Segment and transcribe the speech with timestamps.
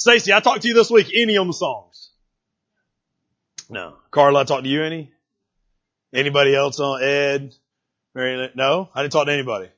[0.00, 1.10] Stacy, I talked to you this week.
[1.14, 2.08] Any on the songs?
[3.68, 3.96] No.
[4.10, 5.12] Carla, I talked to you any?
[6.14, 7.54] Anybody else on Ed?
[8.14, 8.88] Mary, no?
[8.94, 9.68] I didn't talk to anybody.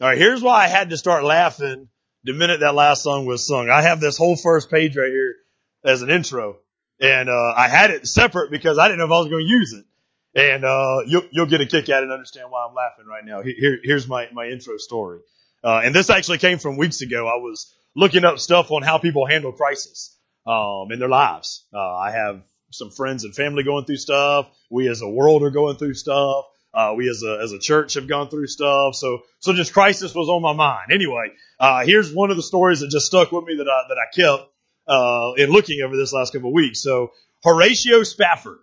[0.00, 1.88] All right, here's why I had to start laughing
[2.24, 3.70] the minute that last song was sung.
[3.70, 5.36] I have this whole first page right here
[5.84, 6.56] as an intro.
[7.00, 9.48] And uh, I had it separate because I didn't know if I was going to
[9.48, 9.84] use it.
[10.34, 13.24] And uh, you'll, you'll get a kick at it and understand why I'm laughing right
[13.24, 13.42] now.
[13.42, 15.20] Here, here's my, my intro story.
[15.62, 17.28] Uh, and this actually came from weeks ago.
[17.28, 21.64] I was looking up stuff on how people handle crisis um, in their lives.
[21.74, 24.48] Uh, I have some friends and family going through stuff.
[24.70, 26.44] We as a world are going through stuff.
[26.74, 28.94] Uh, we as a as a church have gone through stuff.
[28.94, 30.92] So so just crisis was on my mind.
[30.92, 33.96] Anyway, uh, here's one of the stories that just stuck with me that I that
[33.96, 34.50] I kept
[34.86, 36.82] uh, in looking over this last couple of weeks.
[36.82, 38.58] So Horatio Spafford,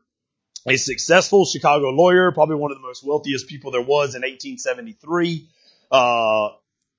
[0.68, 5.50] a successful Chicago lawyer, probably one of the most wealthiest people there was in 1873.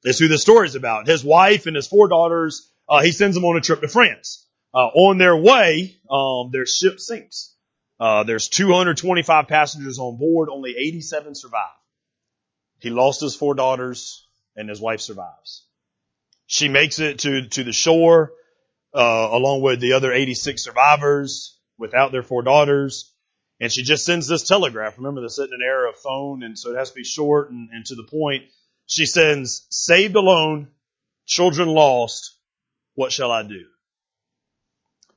[0.05, 1.09] That's who the story is about.
[1.09, 4.47] His wife and his four daughters, uh, he sends them on a trip to France.
[4.73, 7.55] Uh, on their way, um, their ship sinks.
[7.99, 11.65] Uh, there's 225 passengers on board, only 87 survive.
[12.81, 15.67] He lost his four daughters and his wife survives.
[16.47, 18.33] She makes it to, to the shore,
[18.93, 23.11] uh, along with the other 86 survivors without their four daughters.
[23.61, 24.99] And she just sends this telegraph.
[24.99, 27.51] Remember, they're sitting in an era of phone, and so it has to be short
[27.51, 28.45] and, and to the point.
[28.87, 30.69] She sends, saved alone,
[31.27, 32.37] children lost,
[32.95, 33.65] what shall I do?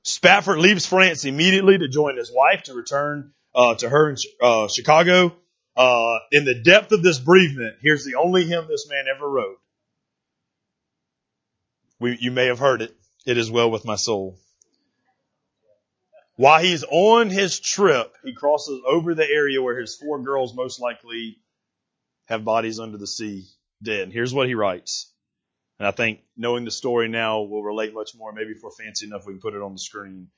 [0.04, 4.68] Spafford leaves France immediately to join his wife to return uh, to her in uh,
[4.70, 5.36] Chicago.
[5.76, 9.60] Uh, in the depth of this bereavement, here's the only hymn this man ever wrote.
[12.00, 12.96] We, you may have heard it.
[13.26, 14.40] It is well with my soul.
[16.36, 20.80] While he's on his trip, he crosses over the area where his four girls most
[20.80, 21.38] likely
[22.26, 23.46] have bodies under the sea
[23.82, 24.12] dead.
[24.12, 25.12] Here's what he writes.
[25.80, 28.34] And I think knowing the story now will relate much more.
[28.34, 30.30] Maybe if we're fancy enough, we can put it on the screen.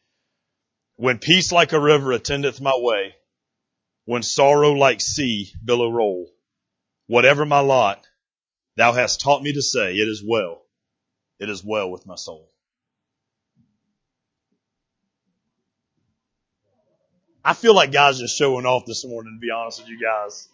[0.98, 3.16] When peace like a river attendeth my way,
[4.06, 6.30] when sorrow like sea billow roll,
[7.08, 8.06] whatever my lot,
[8.76, 10.62] thou hast taught me to say, it is well.
[11.40, 12.52] It is well with my soul.
[17.46, 20.50] I feel like God's just showing off this morning, to be honest with you guys.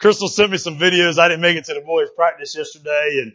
[0.00, 1.18] Crystal sent me some videos.
[1.18, 3.32] I didn't make it to the boys practice yesterday and,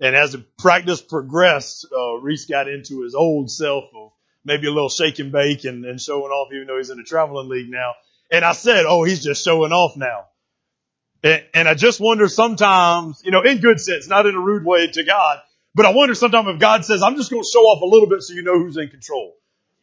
[0.00, 4.12] and as the practice progressed, uh, Reese got into his old self of
[4.44, 7.04] maybe a little shake and bake and, and showing off even though he's in the
[7.04, 7.94] traveling league now.
[8.30, 10.26] And I said, oh, he's just showing off now.
[11.22, 14.64] And, and I just wonder sometimes, you know, in good sense, not in a rude
[14.64, 15.40] way to God,
[15.74, 18.08] but I wonder sometimes if God says, I'm just going to show off a little
[18.08, 19.34] bit so you know who's in control.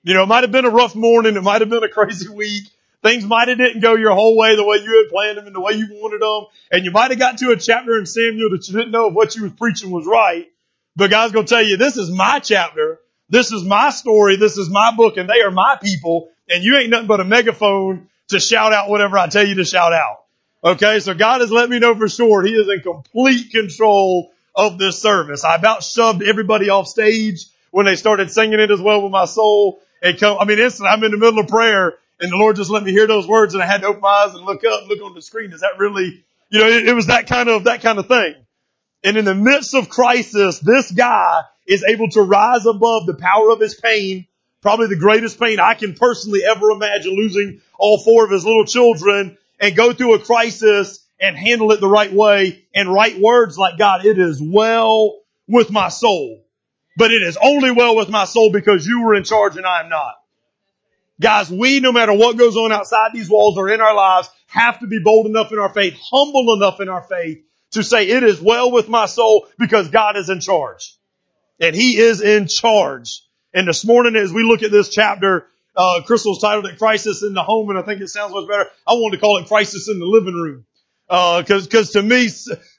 [0.03, 1.35] You know, it might have been a rough morning.
[1.35, 2.65] It might have been a crazy week.
[3.05, 5.55] Things might have didn't go your whole way the way you had planned them and
[5.55, 6.47] the way you wanted them.
[6.71, 9.13] And you might have got to a chapter in Samuel that you didn't know if
[9.13, 10.47] what you was preaching was right.
[10.95, 12.99] But God's going to tell you, this is my chapter.
[13.29, 14.37] This is my story.
[14.37, 16.31] This is my book and they are my people.
[16.49, 19.65] And you ain't nothing but a megaphone to shout out whatever I tell you to
[19.65, 20.23] shout out.
[20.63, 20.99] Okay.
[20.99, 24.99] So God has let me know for sure he is in complete control of this
[24.99, 25.43] service.
[25.43, 29.25] I about shoved everybody off stage when they started singing it as well with my
[29.25, 29.79] soul.
[30.01, 32.69] And come, I mean, instantly I'm in the middle of prayer and the Lord just
[32.69, 34.81] let me hear those words and I had to open my eyes and look up
[34.81, 35.51] and look on the screen.
[35.51, 38.35] Is that really, you know, it, it was that kind of, that kind of thing.
[39.03, 43.51] And in the midst of crisis, this guy is able to rise above the power
[43.51, 44.27] of his pain,
[44.61, 48.65] probably the greatest pain I can personally ever imagine losing all four of his little
[48.65, 53.57] children and go through a crisis and handle it the right way and write words
[53.57, 56.43] like, God, it is well with my soul,
[56.97, 59.81] but it is only well with my soul because you were in charge and I
[59.81, 60.15] am not.
[61.19, 64.79] Guys, we, no matter what goes on outside these walls or in our lives, have
[64.79, 68.23] to be bold enough in our faith, humble enough in our faith to say it
[68.23, 70.95] is well with my soul because God is in charge.
[71.59, 73.21] And He is in charge.
[73.53, 77.33] And this morning as we look at this chapter, uh, Crystal's titled it Crisis in
[77.33, 78.69] the Home, and I think it sounds much better.
[78.85, 80.65] I wanted to call it Crisis in the Living Room.
[81.09, 82.29] Uh, cause, cause to me,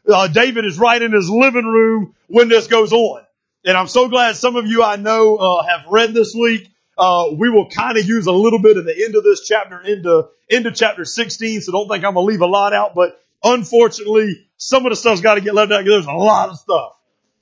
[0.08, 3.22] uh, David is right in his living room when this goes on.
[3.64, 7.26] And I'm so glad some of you I know, uh, have read this week uh,
[7.36, 10.28] we will kind of use a little bit of the end of this chapter into,
[10.48, 11.60] into chapter 16.
[11.60, 14.96] So don't think I'm going to leave a lot out, but unfortunately, some of the
[14.96, 16.92] stuff's got to get left out because there's a lot of stuff.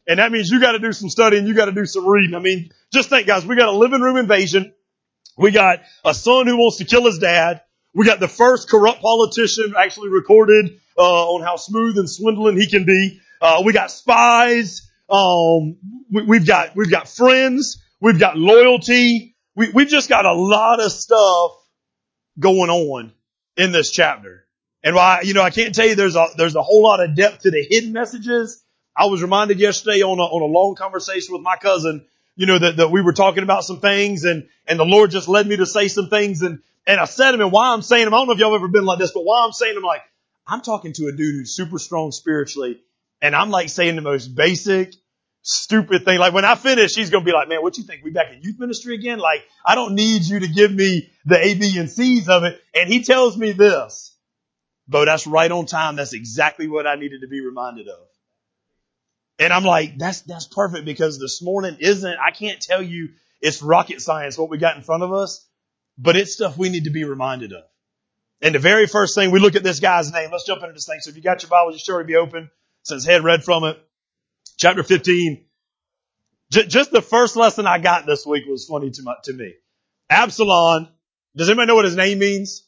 [0.06, 1.46] And that means you got to do some studying.
[1.46, 2.34] You got to do some reading.
[2.34, 4.74] I mean, just think guys, we got a living room invasion.
[5.38, 7.62] We got a son who wants to kill his dad.
[7.94, 12.68] We got the first corrupt politician actually recorded, uh, on how smooth and swindling he
[12.68, 13.20] can be.
[13.40, 14.90] Uh, we got spies.
[15.08, 15.76] Um,
[16.10, 17.82] we, have got, we've got friends.
[18.00, 21.52] We've got loyalty we, we've just got a lot of stuff
[22.38, 23.12] going on
[23.56, 24.44] in this chapter.
[24.82, 27.16] And why, you know, I can't tell you there's a, there's a whole lot of
[27.16, 28.62] depth to the hidden messages.
[28.96, 32.06] I was reminded yesterday on a, on a long conversation with my cousin
[32.36, 35.28] you know, that, that we were talking about some things and, and the Lord just
[35.28, 38.04] led me to say some things and, and I said them and why I'm saying
[38.04, 39.84] them, I don't know if y'all ever been like this, but why I'm saying them
[39.84, 40.02] like,
[40.46, 42.80] I'm talking to a dude who's super strong spiritually
[43.22, 44.94] and I'm like saying the most basic,
[45.44, 46.19] stupid thing.
[46.19, 48.02] Like when I finish, he's going to be like, man, what you think?
[48.02, 49.19] We back in youth ministry again?
[49.19, 52.61] Like, I don't need you to give me the A, B, and C's of it.
[52.75, 54.17] And he tells me this.
[54.88, 55.96] Bo, that's right on time.
[55.96, 58.06] That's exactly what I needed to be reminded of.
[59.38, 63.62] And I'm like, that's, that's perfect because this morning isn't, I can't tell you it's
[63.62, 65.47] rocket science what we got in front of us,
[65.99, 67.64] but it's stuff we need to be reminded of.
[68.40, 70.31] And the very first thing we look at this guy's name.
[70.31, 71.00] Let's jump into this thing.
[71.00, 72.50] So if you got your Bible, you sure be open
[72.82, 73.79] since head read from it
[74.64, 75.44] chapter 15.
[76.50, 79.52] J- just the first lesson I got this week was funny to, my, to me.
[80.08, 80.88] Absalom,
[81.37, 82.66] does anybody know what his name means?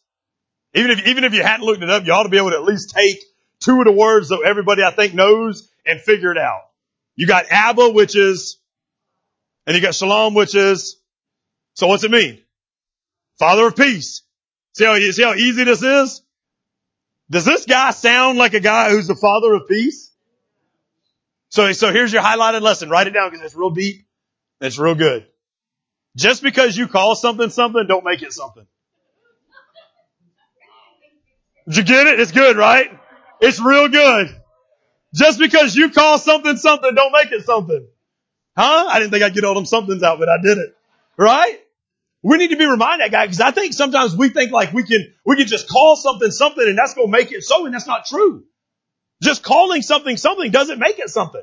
[0.74, 2.56] Even if, even if you hadn't looked it up, you ought to be able to
[2.56, 3.24] at least take
[3.60, 6.64] two of the words that everybody I think knows and figure it out.
[7.14, 8.58] You got Abba, which is,
[9.66, 11.00] and you got Shalom, which is,
[11.76, 12.42] so what's it mean?
[13.38, 14.20] Father of peace.
[14.74, 16.20] See how, see how easy this is?
[17.30, 20.12] Does this guy sound like a guy who's the father of peace?
[21.48, 22.90] So, so here's your highlighted lesson.
[22.90, 24.06] Write it down because it's real deep.
[24.60, 25.26] It's real good.
[26.16, 28.66] Just because you call something something, don't make it something.
[31.68, 32.20] Did you get it?
[32.20, 32.88] It's good, right?
[33.40, 34.28] It's real good.
[35.14, 37.86] Just because you call something something, don't make it something.
[38.56, 38.86] Huh?
[38.88, 40.74] I didn't think I'd get all them somethings out, but I did it.
[41.18, 41.60] Right?
[42.22, 45.12] We need to be reminded, guy, because I think sometimes we think like we can,
[45.24, 48.06] we can just call something something and that's to make it so, and that's not
[48.06, 48.44] true.
[49.22, 51.42] Just calling something something doesn't make it something.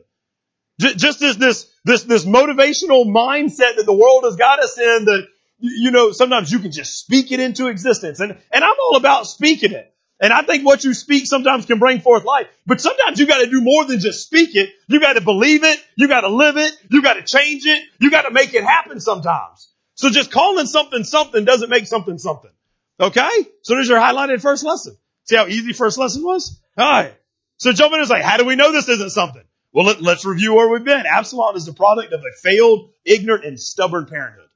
[0.80, 5.28] Just as this, this, this motivational mindset that the world has got us in that,
[5.60, 8.20] you know, sometimes you can just speak it into existence.
[8.20, 9.94] And, and I'm all about speaking it.
[10.20, 12.48] And I think what you speak sometimes can bring forth life.
[12.66, 14.70] But sometimes you gotta do more than just speak it.
[14.88, 15.80] You gotta believe it.
[15.96, 16.72] You gotta live it.
[16.90, 17.84] You gotta change it.
[18.00, 19.70] You gotta make it happen sometimes.
[19.96, 22.52] So just calling something something doesn't make something something.
[23.00, 23.30] Okay?
[23.64, 24.98] So there's your highlighted first lesson.
[25.26, 26.60] See how easy first lesson was?
[26.80, 27.16] Alright.
[27.64, 29.44] So in and say, how do we know this isn't something?
[29.72, 31.06] Well, let, us review where we've been.
[31.06, 34.50] Absalom is the product of a failed, ignorant, and stubborn parenthood.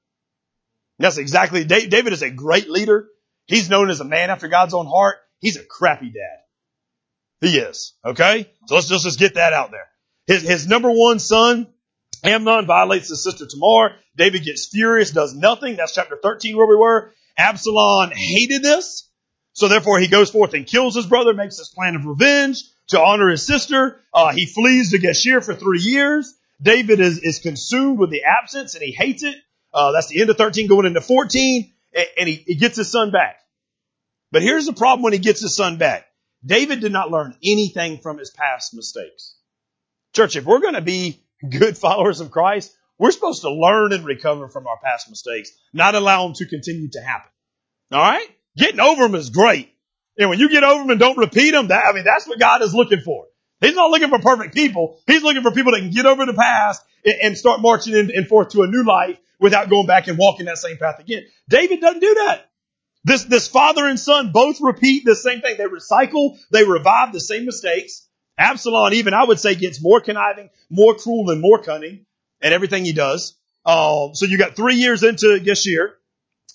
[1.00, 3.08] That's exactly, David is a great leader.
[3.46, 5.16] He's known as a man after God's own heart.
[5.40, 7.48] He's a crappy dad.
[7.48, 7.94] He is.
[8.04, 8.52] Okay?
[8.66, 9.88] So let's just, just get that out there.
[10.26, 11.68] His, his number one son,
[12.26, 13.96] Amnon, violates his sister Tamar.
[14.18, 15.78] David gets furious, does nothing.
[15.78, 17.14] That's chapter 13 where we were.
[17.38, 19.10] Absalom hated this.
[19.54, 23.00] So therefore he goes forth and kills his brother, makes his plan of revenge to
[23.00, 24.00] honor his sister.
[24.14, 26.34] Uh, he flees to Geshur for three years.
[26.62, 29.36] David is, is consumed with the absence and he hates it.
[29.74, 32.92] Uh, that's the end of 13 going into 14 and, and he, he gets his
[32.92, 33.38] son back.
[34.32, 36.06] But here's the problem when he gets his son back.
[36.46, 39.36] David did not learn anything from his past mistakes.
[40.14, 44.06] Church, if we're going to be good followers of Christ, we're supposed to learn and
[44.06, 47.30] recover from our past mistakes, not allow them to continue to happen.
[47.92, 48.28] All right?
[48.58, 49.72] Getting over them is great.
[50.18, 52.40] And when you get over them and don't repeat them, that, I mean, that's what
[52.40, 53.26] God is looking for.
[53.62, 55.00] He's not looking for perfect people.
[55.08, 58.12] He's looking for people that can get over the past and, and start marching in,
[58.14, 61.24] and forth to a new life without going back and walking that same path again.
[61.50, 62.50] David doesn't do that.
[63.04, 65.56] This, this father and son both repeat the same thing.
[65.58, 68.06] They recycle, they revive the same mistakes.
[68.38, 72.06] Absalom, even I would say, gets more conniving, more cruel, and more cunning
[72.42, 73.36] at everything he does.
[73.66, 75.94] Uh, so you got three years into Geshur,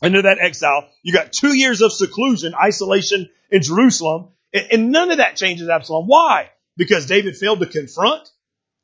[0.03, 0.89] into that exile.
[1.03, 5.69] You got two years of seclusion, isolation in Jerusalem, and, and none of that changes
[5.69, 6.07] Absalom.
[6.07, 6.51] Why?
[6.77, 8.29] Because David failed to confront,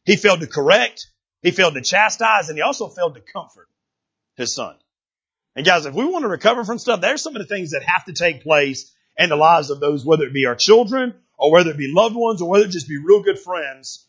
[0.05, 1.09] he failed to correct,
[1.43, 3.69] he failed to chastise, and he also failed to comfort
[4.37, 4.77] his son.
[5.57, 7.83] And guys, if we want to recover from stuff, there's some of the things that
[7.83, 11.51] have to take place in the lives of those, whether it be our children or
[11.51, 14.07] whether it be loved ones or whether it just be real good friends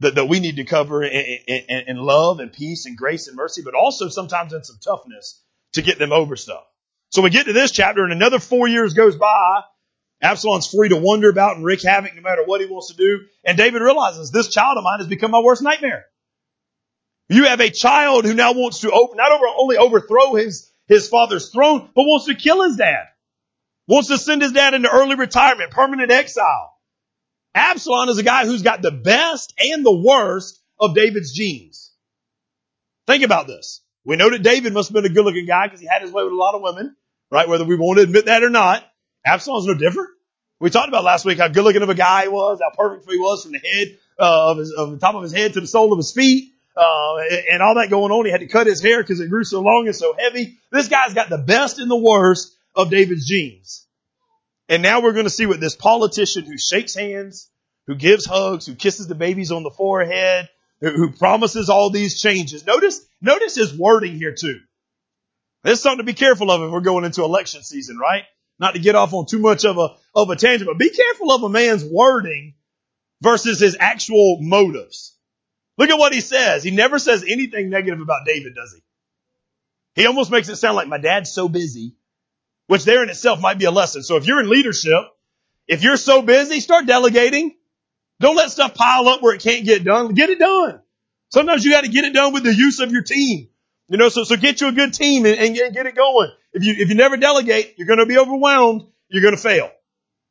[0.00, 3.36] that, that we need to cover in, in, in love and peace and grace and
[3.36, 5.40] mercy, but also sometimes in some toughness
[5.74, 6.64] to get them over stuff.
[7.10, 9.62] So we get to this chapter and another four years goes by.
[10.20, 13.20] Absalom's free to wander about and wreak havoc no matter what he wants to do.
[13.44, 16.06] And David realizes this child of mine has become my worst nightmare.
[17.28, 21.08] You have a child who now wants to over, not over, only overthrow his his
[21.08, 23.04] father's throne, but wants to kill his dad.
[23.86, 26.74] Wants to send his dad into early retirement, permanent exile.
[27.54, 31.92] Absalom is a guy who's got the best and the worst of David's genes.
[33.06, 33.82] Think about this.
[34.04, 36.12] We know that David must have been a good looking guy because he had his
[36.12, 36.96] way with a lot of women,
[37.30, 37.48] right?
[37.48, 38.84] Whether we want to admit that or not.
[39.24, 40.10] Absalom's no different.
[40.60, 43.08] We talked about last week how good looking of a guy he was, how perfect
[43.10, 45.60] he was from the head uh, of, his, of the top of his head to
[45.60, 47.16] the sole of his feet uh,
[47.50, 48.24] and all that going on.
[48.24, 50.58] He had to cut his hair because it grew so long and so heavy.
[50.72, 53.86] This guy's got the best and the worst of David's genes.
[54.68, 57.48] And now we're going to see what this politician who shakes hands,
[57.86, 60.48] who gives hugs, who kisses the babies on the forehead,
[60.80, 62.66] who promises all these changes.
[62.66, 64.60] Notice, notice his wording here too.
[65.64, 68.24] There's something to be careful of if we're going into election season, right?
[68.58, 71.32] Not to get off on too much of a, of a tangent, but be careful
[71.32, 72.54] of a man's wording
[73.20, 75.16] versus his actual motives.
[75.76, 76.64] Look at what he says.
[76.64, 80.02] He never says anything negative about David, does he?
[80.02, 81.94] He almost makes it sound like my dad's so busy,
[82.66, 84.02] which there in itself might be a lesson.
[84.02, 85.02] So if you're in leadership,
[85.66, 87.54] if you're so busy, start delegating.
[88.20, 90.14] Don't let stuff pile up where it can't get done.
[90.14, 90.80] Get it done.
[91.30, 93.48] Sometimes you got to get it done with the use of your team.
[93.88, 96.30] You know, so, so get you a good team and, and get, get it going.
[96.58, 98.82] If you, if you never delegate, you're going to be overwhelmed.
[99.08, 99.70] You're going to fail.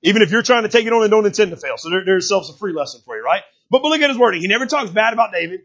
[0.04, 1.78] Even if you're trying to take it on and don't intend to fail.
[1.78, 3.44] So there, there's self a free lesson for you, right?
[3.70, 4.42] But, but look at his wording.
[4.42, 5.62] He never talks bad about David.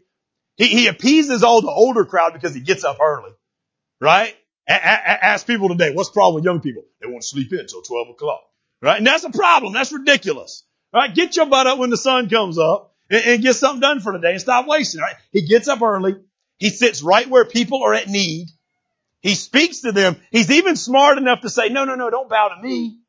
[0.55, 3.31] He, he appeases all the older crowd because he gets up early,
[3.99, 4.33] right?
[4.69, 6.83] A- a- ask people today, what's the problem with young people?
[7.01, 8.43] They want to sleep in until 12 o'clock,
[8.81, 8.97] right?
[8.97, 9.73] And that's a problem.
[9.73, 11.13] That's ridiculous, right?
[11.13, 14.13] Get your butt up when the sun comes up and, and get something done for
[14.13, 15.15] the day and stop wasting, right?
[15.33, 16.15] He gets up early.
[16.57, 18.47] He sits right where people are at need.
[19.23, 20.17] He speaks to them.
[20.31, 22.99] He's even smart enough to say, no, no, no, don't bow to me.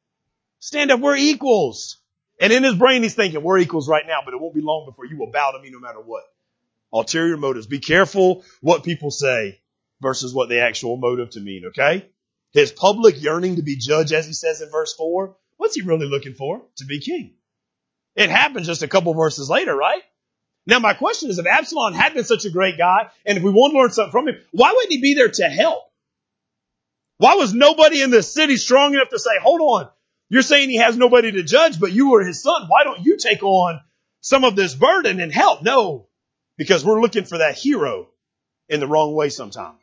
[0.60, 1.00] Stand up.
[1.00, 1.98] We're equals.
[2.40, 4.86] And in his brain, he's thinking, we're equals right now, but it won't be long
[4.86, 6.22] before you will bow to me no matter what.
[6.92, 7.66] Ulterior motives.
[7.66, 9.60] Be careful what people say
[10.00, 12.08] versus what the actual motive to mean, okay?
[12.52, 16.06] His public yearning to be judged, as he says in verse 4, what's he really
[16.06, 16.62] looking for?
[16.76, 17.34] To be king.
[18.14, 20.02] It happens just a couple verses later, right?
[20.64, 23.50] Now my question is, if Absalom had been such a great guy, and if we
[23.50, 25.90] want to learn something from him, why wouldn't he be there to help?
[27.18, 29.88] Why was nobody in the city strong enough to say, hold on,
[30.28, 32.66] you're saying he has nobody to judge, but you were his son.
[32.68, 33.80] Why don't you take on
[34.20, 35.62] some of this burden and help?
[35.62, 36.08] No,
[36.56, 38.08] because we're looking for that hero
[38.68, 39.78] in the wrong way sometimes.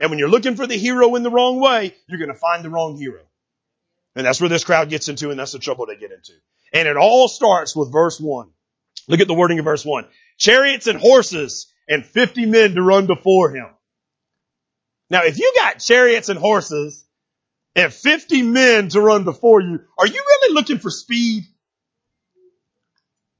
[0.00, 2.64] And when you're looking for the hero in the wrong way, you're going to find
[2.64, 3.20] the wrong hero.
[4.16, 6.32] And that's where this crowd gets into, and that's the trouble they get into.
[6.72, 8.50] And it all starts with verse one.
[9.08, 10.06] Look at the wording of verse one.
[10.38, 13.66] Chariots and horses and 50 men to run before him.
[15.10, 17.04] Now, if you got chariots and horses
[17.74, 21.44] and 50 men to run before you, are you really looking for speed?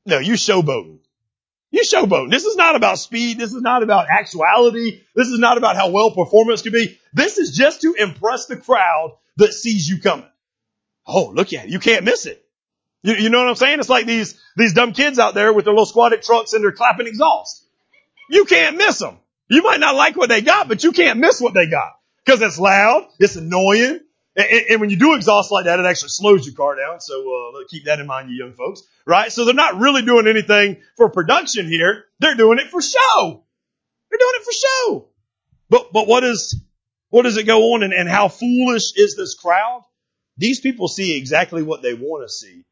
[0.07, 0.99] No, you showboating.
[1.71, 2.31] You showboating.
[2.31, 3.39] This is not about speed.
[3.39, 5.01] This is not about actuality.
[5.17, 6.99] This is not about how well performance can be.
[7.13, 10.29] This is just to impress the crowd that sees you coming.
[11.07, 11.71] Oh, look at it.
[11.71, 12.45] You can't miss it.
[13.03, 13.81] You, you know what I'm saying?
[13.81, 16.73] It's like these, these dumb kids out there with their little squatted trucks and their
[16.73, 17.67] clapping exhaust.
[18.31, 19.19] You can't miss them.
[19.49, 21.93] You might not like what they got, but you can't miss what they got.
[22.27, 24.01] Cause it's loud, it's annoying,
[24.37, 27.01] and, and, when you do exhaust like that, it actually slows your car down.
[27.01, 28.83] So uh, keep that in mind, you young folks.
[29.07, 29.31] Right?
[29.31, 32.05] So they're not really doing anything for production here.
[32.19, 33.45] They're doing it for show.
[34.11, 35.09] They're doing it for show.
[35.71, 36.61] But but what is
[37.11, 39.85] what does it go on and, and how foolish is this crowd?
[40.37, 42.65] These people see exactly what they want to see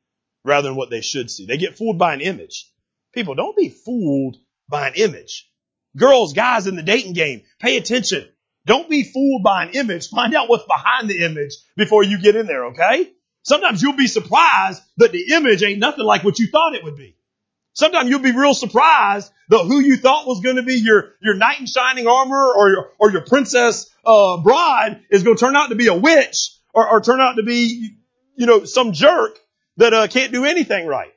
[0.45, 1.47] rather than what they should see.
[1.47, 2.69] They get fooled by an image.
[3.15, 4.37] People, don't be fooled
[4.69, 5.49] by an image.
[5.97, 8.29] Girls, guys in the dating game, pay attention.
[8.65, 10.09] Don't be fooled by an image.
[10.11, 13.13] Find out what's behind the image before you get in there, okay?
[13.43, 16.97] Sometimes you'll be surprised that the image ain't nothing like what you thought it would
[16.97, 17.17] be.
[17.75, 21.35] Sometimes you'll be real surprised that who you thought was going to be your, your
[21.35, 25.57] knight in shining armor or your, or your princess, uh, bride is going to turn
[25.57, 27.97] out to be a witch or, or turn out to be,
[28.37, 29.39] you know, some jerk
[29.79, 31.13] that, uh, can't do anything right.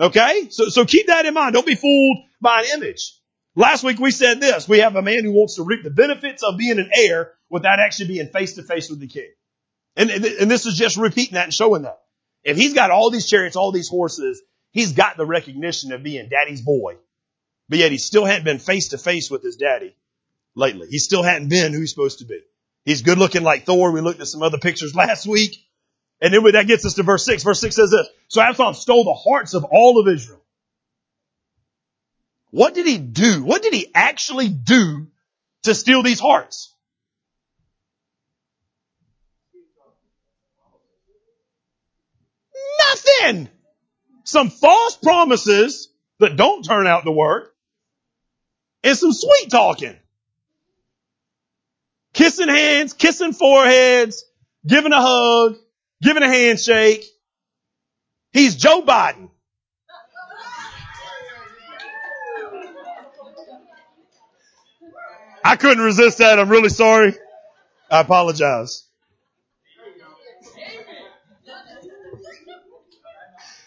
[0.00, 0.48] Okay?
[0.50, 1.54] So, so keep that in mind.
[1.54, 3.19] Don't be fooled by an image.
[3.56, 4.68] Last week we said this.
[4.68, 7.80] We have a man who wants to reap the benefits of being an heir without
[7.80, 9.28] actually being face to face with the king.
[9.96, 12.00] And, and this is just repeating that and showing that.
[12.44, 14.40] If he's got all these chariots, all these horses,
[14.70, 16.96] he's got the recognition of being daddy's boy.
[17.68, 19.94] But yet he still hadn't been face to face with his daddy
[20.54, 20.88] lately.
[20.88, 22.40] He still hadn't been who he's supposed to be.
[22.84, 23.92] He's good looking like Thor.
[23.92, 25.56] We looked at some other pictures last week.
[26.22, 27.42] And then that gets us to verse six.
[27.42, 28.08] Verse six says this.
[28.28, 30.39] So Absalom stole the hearts of all of Israel.
[32.50, 33.44] What did he do?
[33.44, 35.08] What did he actually do
[35.62, 36.74] to steal these hearts?
[42.88, 43.48] Nothing.
[44.24, 45.88] Some false promises
[46.18, 47.54] that don't turn out to work
[48.82, 49.96] and some sweet talking.
[52.12, 54.24] Kissing hands, kissing foreheads,
[54.66, 55.56] giving a hug,
[56.02, 57.04] giving a handshake.
[58.32, 59.29] He's Joe Biden.
[65.44, 66.38] I couldn't resist that.
[66.38, 67.14] I'm really sorry.
[67.90, 68.84] I apologize.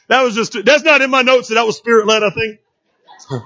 [0.08, 2.60] That was just, that's not in my notes, that was spirit led, I think.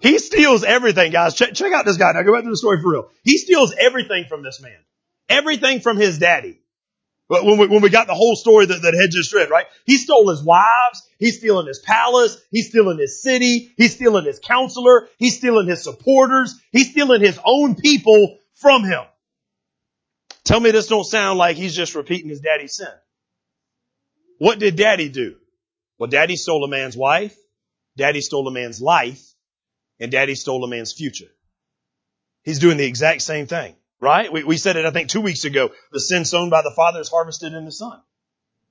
[0.00, 1.34] he steals everything, guys.
[1.34, 2.12] Check, check out this guy.
[2.12, 3.10] Now go back to the story for real.
[3.22, 4.78] He steals everything from this man.
[5.28, 6.60] Everything from his daddy.
[7.28, 9.66] But when we, when we got the whole story that, that had just read, right?
[9.84, 11.08] He stole his wives.
[11.18, 12.40] He's stealing his palace.
[12.50, 13.72] He's stealing his city.
[13.76, 15.08] He's stealing his counselor.
[15.18, 16.54] He's stealing his supporters.
[16.70, 19.02] He's stealing his own people from him.
[20.44, 22.86] Tell me this don't sound like he's just repeating his daddy's sin.
[24.38, 25.36] What did daddy do?
[25.98, 27.36] Well, daddy stole a man's wife.
[27.96, 29.22] Daddy stole a man's life.
[29.98, 31.30] And daddy stole a man's future.
[32.44, 33.74] He's doing the exact same thing.
[34.00, 34.32] Right?
[34.32, 35.70] We, we said it, I think, two weeks ago.
[35.92, 38.00] The sin sown by the Father is harvested in the Son.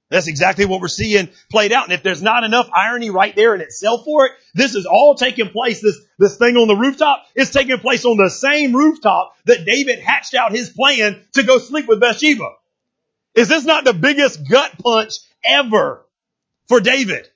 [0.10, 1.86] That's exactly what we're seeing played out.
[1.86, 5.16] And if there's not enough irony right there in itself for it, this is all
[5.16, 9.36] taking place, this, this thing on the rooftop is taking place on the same rooftop
[9.46, 12.50] that David hatched out his plan to go sleep with Bathsheba.
[13.34, 16.06] Is this not the biggest gut punch ever
[16.68, 17.28] for David?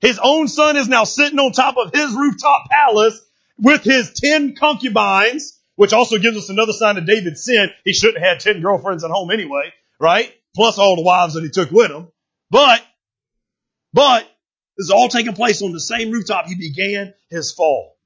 [0.00, 3.20] His own son is now sitting on top of his rooftop palace
[3.58, 7.68] with his ten concubines which also gives us another sign of David's sin.
[7.84, 10.32] He shouldn't have had 10 girlfriends at home anyway, right?
[10.54, 12.08] Plus all the wives that he took with him.
[12.50, 12.82] But,
[13.92, 14.22] but,
[14.76, 17.96] this is all taking place on the same rooftop he began his fall.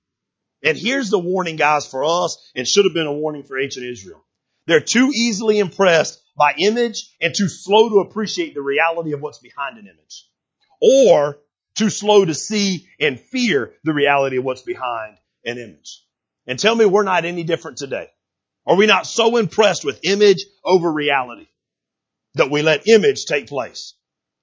[0.62, 3.86] And here's the warning, guys, for us, and should have been a warning for ancient
[3.86, 4.22] Israel.
[4.66, 9.38] They're too easily impressed by image and too slow to appreciate the reality of what's
[9.38, 10.28] behind an image.
[10.80, 11.38] Or
[11.74, 16.02] too slow to see and fear the reality of what's behind an image.
[16.50, 18.08] And tell me we're not any different today.
[18.66, 21.46] Are we not so impressed with image over reality
[22.34, 23.94] that we let image take place?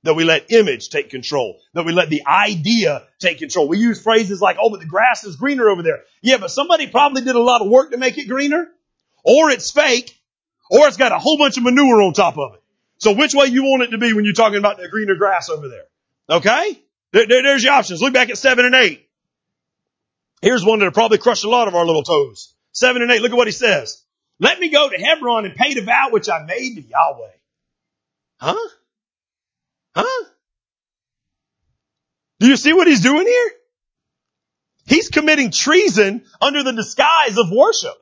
[0.04, 1.60] That we let image take control.
[1.74, 3.68] That we let the idea take control.
[3.68, 6.00] We use phrases like, oh, but the grass is greener over there.
[6.22, 8.70] Yeah, but somebody probably did a lot of work to make it greener.
[9.26, 10.18] Or it's fake.
[10.72, 12.64] Or it's got a whole bunch of manure on top of it.
[13.00, 15.50] So which way you want it to be when you're talking about the greener grass
[15.50, 16.38] over there?
[16.38, 16.82] Okay?
[17.12, 18.02] There, there, there's your options.
[18.02, 19.07] Look back at seven and eight.
[20.42, 22.54] Here's one that'll probably crush a lot of our little toes.
[22.72, 23.22] Seven and eight.
[23.22, 24.04] Look at what he says.
[24.40, 27.32] Let me go to Hebron and pay the vow which I made to Yahweh.
[28.40, 28.70] Huh?
[29.96, 30.26] Huh?
[32.40, 33.52] Do you see what he's doing here?
[34.86, 37.96] He's committing treason under the disguise of worship.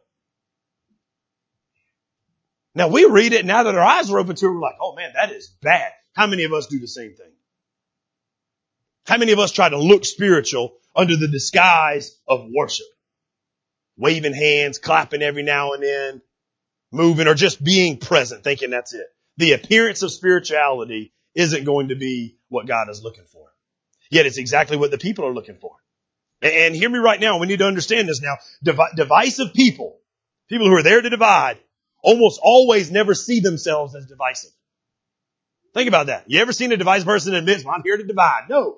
[2.75, 4.93] Now we read it now that our eyes are open to it, we're like, oh
[4.93, 5.93] man, that is bad.
[6.13, 7.31] How many of us do the same thing?
[9.05, 12.85] How many of us try to look spiritual under the disguise of worship?
[13.97, 16.21] Waving hands, clapping every now and then,
[16.91, 19.07] moving or just being present, thinking that's it.
[19.37, 23.47] The appearance of spirituality isn't going to be what God is looking for.
[24.09, 25.75] Yet it's exactly what the people are looking for.
[26.41, 28.37] And hear me right now, we need to understand this now.
[28.95, 29.99] divisive people,
[30.47, 31.57] people who are there to divide,
[32.03, 34.51] almost always never see themselves as divisive.
[35.73, 36.25] Think about that.
[36.27, 38.43] You ever seen a divisive person that admits, well, I'm here to divide?
[38.49, 38.77] No.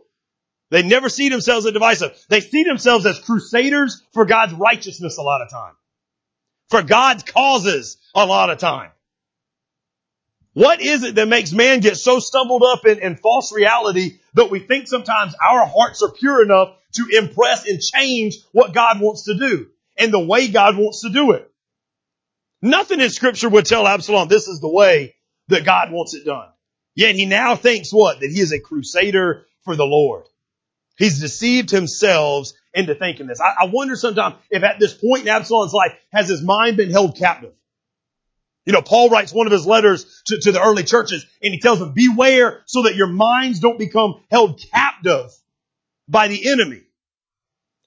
[0.69, 2.11] They never see themselves as divisive.
[2.29, 5.73] They see themselves as crusaders for God's righteousness a lot of time.
[6.69, 8.91] For God's causes a lot of time.
[10.53, 14.49] What is it that makes man get so stumbled up in, in false reality that
[14.49, 19.25] we think sometimes our hearts are pure enough to impress and change what God wants
[19.25, 21.49] to do and the way God wants to do it?
[22.61, 25.15] Nothing in scripture would tell Absalom this is the way
[25.47, 26.49] that God wants it done.
[26.95, 28.19] Yet he now thinks what?
[28.19, 30.23] That he is a crusader for the Lord.
[30.97, 33.39] He's deceived himself into thinking this.
[33.39, 36.89] I, I wonder sometimes if at this point in Absalom's life, has his mind been
[36.89, 37.53] held captive?
[38.65, 41.59] You know, Paul writes one of his letters to, to the early churches and he
[41.59, 45.31] tells them, beware so that your minds don't become held captive
[46.09, 46.81] by the enemy.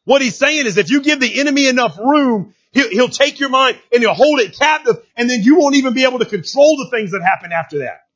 [0.05, 3.51] What he's saying is if you give the enemy enough room, he'll, he'll take your
[3.51, 6.77] mind and he'll hold it captive and then you won't even be able to control
[6.79, 8.07] the things that happen after that.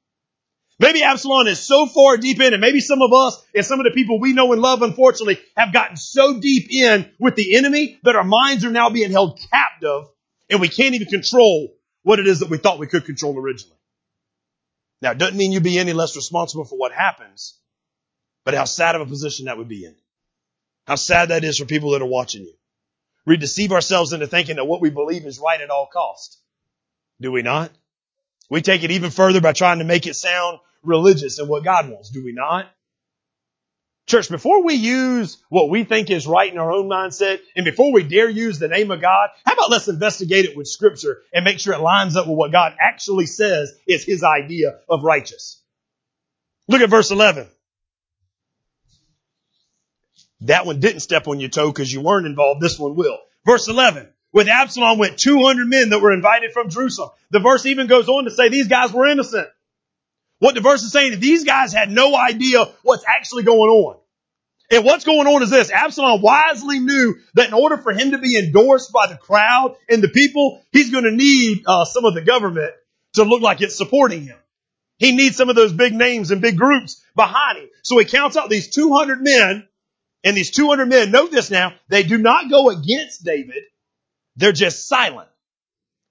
[0.79, 3.85] Maybe Absalom is so far deep in, and maybe some of us and some of
[3.85, 7.99] the people we know and love, unfortunately, have gotten so deep in with the enemy
[8.03, 10.09] that our minds are now being held captive
[10.51, 13.77] and we can't even control what it is that we thought we could control originally.
[15.01, 17.59] Now, it doesn't mean you be any less responsible for what happens,
[18.45, 19.95] but how sad of a position that would be in.
[20.87, 22.55] How sad that is for people that are watching you.
[23.27, 26.39] We deceive ourselves into thinking that what we believe is right at all cost.
[27.21, 27.71] Do we not?
[28.55, 31.91] We take it even further by trying to make it sound religious and what God
[31.91, 32.71] wants, do we not?
[34.07, 37.93] Church, before we use what we think is right in our own mindset, and before
[37.93, 41.45] we dare use the name of God, how about let's investigate it with scripture and
[41.45, 45.61] make sure it lines up with what God actually says is his idea of righteous.
[46.69, 47.49] Look at verse 11.
[50.43, 52.61] That one didn't step on your toe because you weren't involved.
[52.61, 53.19] This one will.
[53.45, 54.14] Verse 11.
[54.35, 57.11] With Absalom went 200 men that were invited from Jerusalem.
[57.31, 59.47] The verse even goes on to say these guys were innocent.
[60.41, 63.97] What the verse is saying is these guys had no idea what's actually going on.
[64.73, 65.71] And what's going on is this.
[65.71, 70.03] Absalom wisely knew that in order for him to be endorsed by the crowd and
[70.03, 72.73] the people, he's going to need uh, some of the government
[73.13, 74.37] to look like it's supporting him.
[74.99, 77.69] He needs some of those big names and big groups behind him.
[77.83, 79.69] So he counts out these 200 men
[80.25, 83.63] and these 200 men, note this now, they do not go against David.
[84.37, 85.29] They're just silent.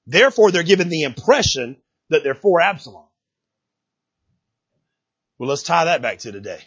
[0.06, 1.78] Therefore, they're given the impression
[2.10, 3.06] that they're for Absalom.
[5.38, 6.60] Well, let's tie that back to today.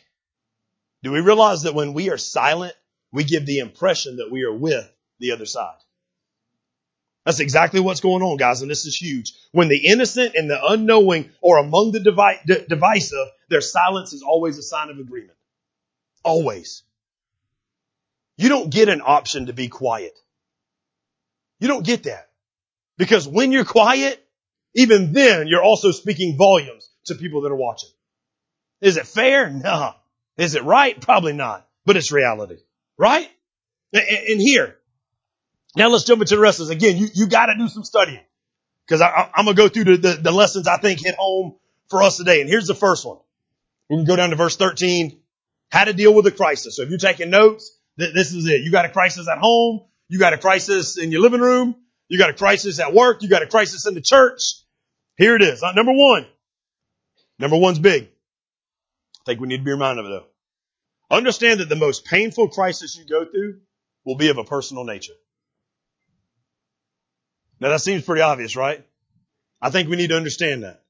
[1.03, 2.75] Do we realize that when we are silent,
[3.13, 5.77] we give the impression that we are with the other side?
[7.25, 9.33] That's exactly what's going on, guys, and this is huge.
[9.53, 12.01] When the innocent and the unknowing are among the
[12.69, 15.37] divisive, their silence is always a sign of agreement.
[16.23, 16.83] Always.
[18.37, 20.17] You don't get an option to be quiet.
[21.59, 22.29] You don't get that.
[22.99, 24.23] Because when you're quiet,
[24.75, 27.91] even then you're also speaking volumes to people that are watching.
[28.81, 29.51] Is it fair?
[29.51, 29.95] No.
[30.37, 31.01] Is it right?
[31.01, 31.67] Probably not.
[31.85, 32.59] But it's reality.
[32.99, 33.31] Right?
[33.93, 34.77] And here,
[35.77, 36.77] now let's jump into the rest of this.
[36.77, 38.21] Again, you, you gotta do some studying.
[38.89, 41.57] Cause I, am gonna go through the, the, the lessons I think hit home
[41.89, 42.41] for us today.
[42.41, 43.19] And here's the first one.
[43.89, 45.19] We can go down to verse 13.
[45.71, 46.77] How to deal with a crisis.
[46.77, 48.63] So if you're taking notes, this is it.
[48.63, 49.83] You got a crisis at home.
[50.09, 51.77] You got a crisis in your living room.
[52.09, 53.23] You got a crisis at work.
[53.23, 54.41] You got a crisis in the church.
[55.17, 55.63] Here it is.
[55.63, 56.27] Uh, number one.
[57.39, 58.05] Number one's big.
[58.05, 61.17] I think we need to be reminded of it though.
[61.17, 63.61] Understand that the most painful crisis you go through
[64.05, 65.15] will be of a personal nature.
[67.61, 68.85] Now that seems pretty obvious, right?
[69.61, 70.83] I think we need to understand that.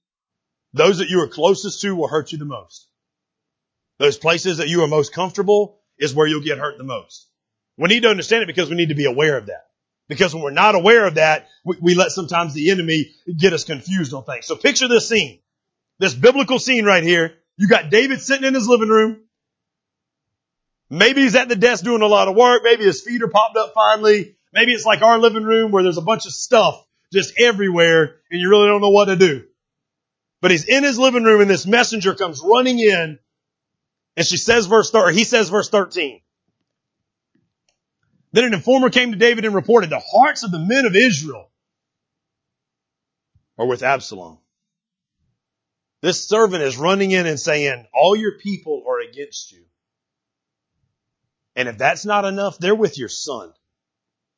[0.72, 2.88] Those that you are closest to will hurt you the most.
[3.98, 7.28] Those places that you are most comfortable is where you'll get hurt the most.
[7.78, 9.66] We need to understand it because we need to be aware of that.
[10.08, 13.64] Because when we're not aware of that, we, we let sometimes the enemy get us
[13.64, 14.46] confused on things.
[14.46, 15.40] So picture this scene.
[15.98, 17.34] This biblical scene right here.
[17.56, 19.22] You got David sitting in his living room.
[20.88, 22.62] Maybe he's at the desk doing a lot of work.
[22.62, 24.36] Maybe his feet are popped up finally.
[24.52, 28.40] Maybe it's like our living room where there's a bunch of stuff just everywhere and
[28.40, 29.44] you really don't know what to do.
[30.40, 33.18] But he's in his living room and this messenger comes running in
[34.16, 36.20] and she says verse, or he says verse 13.
[38.36, 41.50] Then an informer came to David and reported, the hearts of the men of Israel
[43.56, 44.36] are with Absalom.
[46.02, 49.64] This servant is running in and saying, all your people are against you.
[51.54, 53.54] And if that's not enough, they're with your son.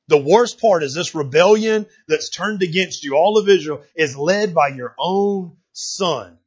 [0.07, 4.55] The worst part is this rebellion that's turned against you, all of Israel, is led
[4.55, 6.39] by your own son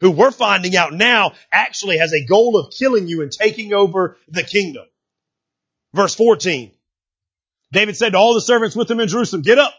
[0.00, 4.18] who we're finding out now actually has a goal of killing you and taking over
[4.28, 4.84] the kingdom.
[5.96, 6.72] Verse 14.
[7.72, 9.74] David said to all the servants with him in Jerusalem, get up.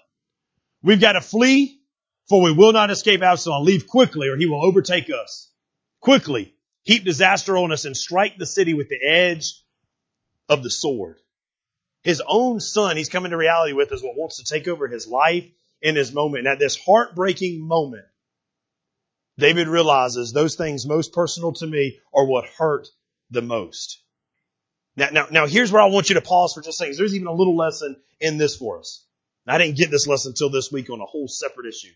[0.84, 1.80] We've got to flee
[2.28, 3.64] for we will not escape Absalom.
[3.64, 5.52] Leave quickly or he will overtake us.
[6.02, 6.54] Quickly
[6.84, 9.54] heap disaster on us and strike the city with the edge
[10.50, 11.20] of the sword.
[12.04, 15.08] His own son he's coming to reality with is what wants to take over his
[15.08, 15.46] life
[15.82, 16.40] in his moment.
[16.40, 18.06] And at this heartbreaking moment,
[19.38, 22.88] David realizes those things most personal to me are what hurt
[23.30, 24.02] the most.
[24.98, 26.98] Now, now, now here's where I want you to pause for just seconds.
[26.98, 29.06] There's even a little lesson in this for us.
[29.48, 31.94] I didn't get this lesson until this week on a whole separate issue.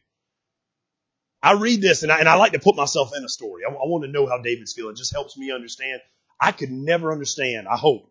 [1.44, 3.64] I read this and I, and I like to put myself in a story.
[3.66, 4.94] I, I want to know how David's feeling.
[4.94, 6.00] It just helps me understand.
[6.40, 7.68] I could never understand.
[7.68, 8.10] I hope.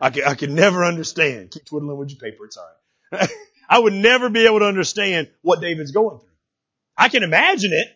[0.00, 1.52] I could, I could never understand.
[1.52, 2.46] Keep twiddling with your paper.
[2.46, 2.68] It's all
[3.12, 3.28] right.
[3.68, 6.28] I would never be able to understand what David's going through.
[6.96, 7.86] I can imagine it.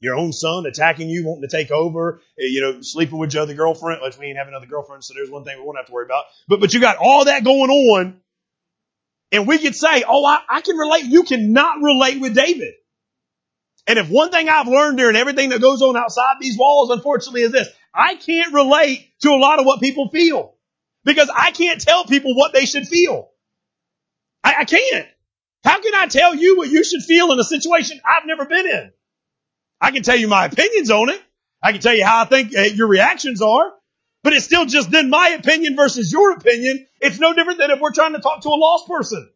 [0.00, 3.42] Your own son attacking you, wanting to take over, eh, you know, sleeping with your
[3.42, 5.86] other girlfriend, which we ain't have another girlfriend, so there's one thing we won't have
[5.86, 6.24] to worry about.
[6.48, 8.20] But, but you got all that going on,
[9.30, 11.04] and we could say, oh, I, I can relate.
[11.04, 12.74] You cannot relate with David.
[13.86, 17.42] And if one thing I've learned during everything that goes on outside these walls, unfortunately,
[17.42, 17.68] is this.
[17.94, 20.54] I can't relate to a lot of what people feel.
[21.04, 23.30] Because I can't tell people what they should feel.
[24.44, 25.08] I, I can't.
[25.64, 28.66] How can I tell you what you should feel in a situation I've never been
[28.66, 28.92] in?
[29.80, 31.22] I can tell you my opinions on it.
[31.62, 33.72] I can tell you how I think uh, your reactions are,
[34.22, 36.86] but it's still just then my opinion versus your opinion.
[37.00, 39.28] It's no different than if we're trying to talk to a lost person.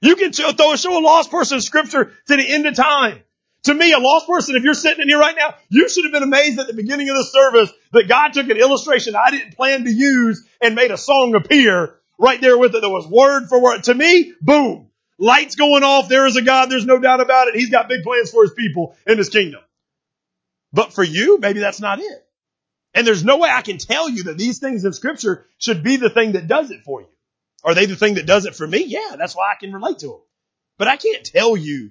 [0.00, 3.20] You can show, throw, show a lost person scripture to the end of time.
[3.64, 6.12] To me, a lost person, if you're sitting in here right now, you should have
[6.12, 9.56] been amazed at the beginning of the service that God took an illustration I didn't
[9.56, 13.48] plan to use and made a song appear right there with it that was word
[13.48, 13.82] for word.
[13.84, 14.87] To me, boom.
[15.18, 16.08] Lights going off.
[16.08, 16.70] There is a God.
[16.70, 17.56] There's no doubt about it.
[17.56, 19.60] He's got big plans for his people in his kingdom.
[20.72, 22.24] But for you, maybe that's not it.
[22.94, 25.96] And there's no way I can tell you that these things in scripture should be
[25.96, 27.08] the thing that does it for you.
[27.64, 28.84] Are they the thing that does it for me?
[28.84, 30.20] Yeah, that's why I can relate to them.
[30.78, 31.90] But I can't tell you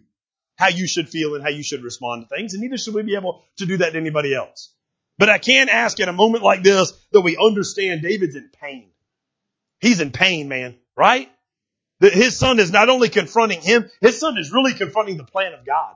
[0.55, 3.03] how you should feel and how you should respond to things, and neither should we
[3.03, 4.73] be able to do that to anybody else.
[5.17, 8.89] But I can ask in a moment like this that we understand David's in pain.
[9.79, 11.29] He's in pain, man, right?
[11.99, 15.53] That his son is not only confronting him, his son is really confronting the plan
[15.53, 15.95] of God.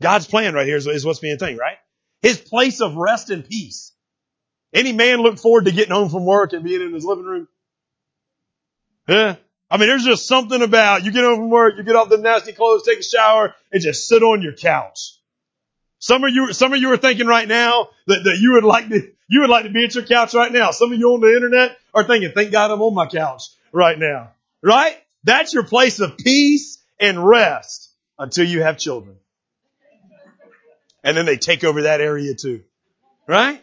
[0.00, 1.78] God's plan right here is, is what's being thing, right?
[2.20, 3.92] His place of rest and peace.
[4.74, 7.48] Any man look forward to getting home from work and being in his living room?
[9.06, 9.36] Yeah.
[9.70, 12.18] I mean, there's just something about you get home from work, you get off the
[12.18, 15.18] nasty clothes, take a shower, and just sit on your couch.
[15.98, 18.88] Some of you, some of you are thinking right now that, that you would like
[18.88, 20.72] to, you would like to be at your couch right now.
[20.72, 23.98] Some of you on the internet are thinking, thank God I'm on my couch right
[23.98, 24.32] now.
[24.62, 24.96] Right?
[25.24, 29.16] That's your place of peace and rest until you have children.
[31.04, 32.62] And then they take over that area too.
[33.26, 33.60] Right?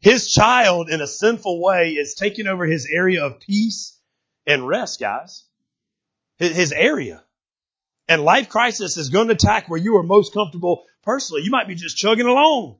[0.00, 3.98] His child in a sinful way is taking over his area of peace
[4.46, 5.44] and rest, guys.
[6.38, 7.22] His area.
[8.08, 11.42] And life crisis is going to attack where you are most comfortable personally.
[11.42, 12.76] You might be just chugging along.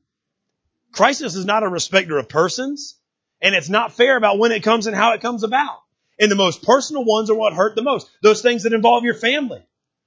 [0.93, 2.97] Crisis is not a respecter of persons,
[3.41, 5.79] and it's not fair about when it comes and how it comes about.
[6.19, 8.11] And the most personal ones are what hurt the most.
[8.23, 9.65] Those things that involve your family.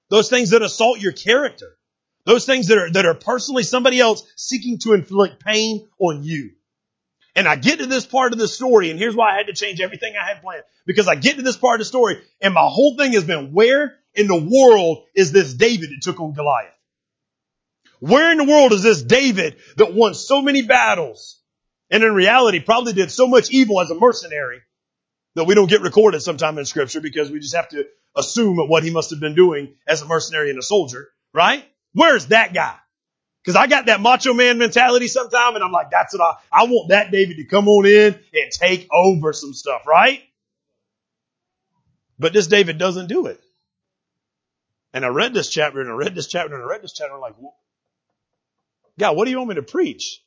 [0.10, 1.78] Those things that assault your character.
[2.26, 6.52] Those things that are, that are personally somebody else seeking to inflict pain on you.
[7.36, 9.54] And I get to this part of the story, and here's why I had to
[9.54, 10.64] change everything I had planned.
[10.86, 13.54] Because I get to this part of the story, and my whole thing has been,
[13.54, 16.74] where in the world is this David that took on Goliath?
[18.00, 21.40] Where in the world is this David that won so many battles
[21.92, 24.62] and in reality probably did so much evil as a mercenary
[25.36, 28.84] that we don't get recorded sometime in scripture because we just have to assume what
[28.84, 31.64] he must have been doing as a mercenary and a soldier, right?
[31.94, 32.76] Where's that guy?
[33.46, 36.64] Cause I got that macho man mentality sometime and I'm like, that's what I, I
[36.66, 40.22] want that David to come on in and take over some stuff, right?
[42.20, 43.40] But this David doesn't do it.
[44.94, 47.14] And I read this chapter and I read this chapter and I read this chapter.
[47.14, 47.36] And I'm like,
[48.98, 50.22] God, what do you want me to preach?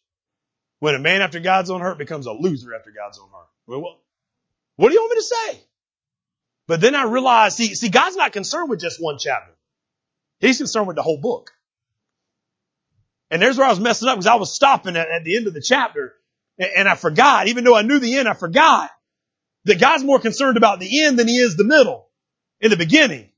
[0.78, 3.48] When a man after God's own heart becomes a loser after God's own heart.
[3.66, 4.00] Well,
[4.76, 5.64] what do you want me to say?
[6.66, 9.52] But then I realized, see, see, God's not concerned with just one chapter.
[10.40, 11.50] He's concerned with the whole book.
[13.30, 15.46] And there's where I was messing up because I was stopping at, at the end
[15.46, 16.14] of the chapter
[16.58, 18.90] and, and I forgot, even though I knew the end, I forgot
[19.64, 22.08] that God's more concerned about the end than he is the middle
[22.60, 23.28] in the beginning.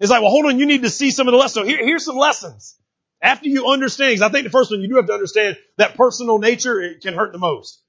[0.00, 1.54] It's like, well, hold on, you need to see some of the lessons.
[1.54, 2.76] So here, here's some lessons.
[3.22, 5.96] After you understand, because I think the first one you do have to understand that
[5.96, 7.80] personal nature can hurt the most.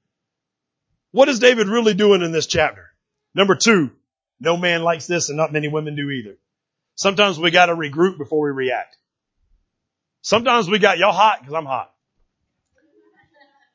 [1.15, 2.91] What is David really doing in this chapter?
[3.33, 3.91] Number two,
[4.41, 6.35] no man likes this and not many women do either.
[6.95, 8.97] Sometimes we gotta regroup before we react.
[10.23, 11.89] Sometimes we got, y'all hot because I'm hot.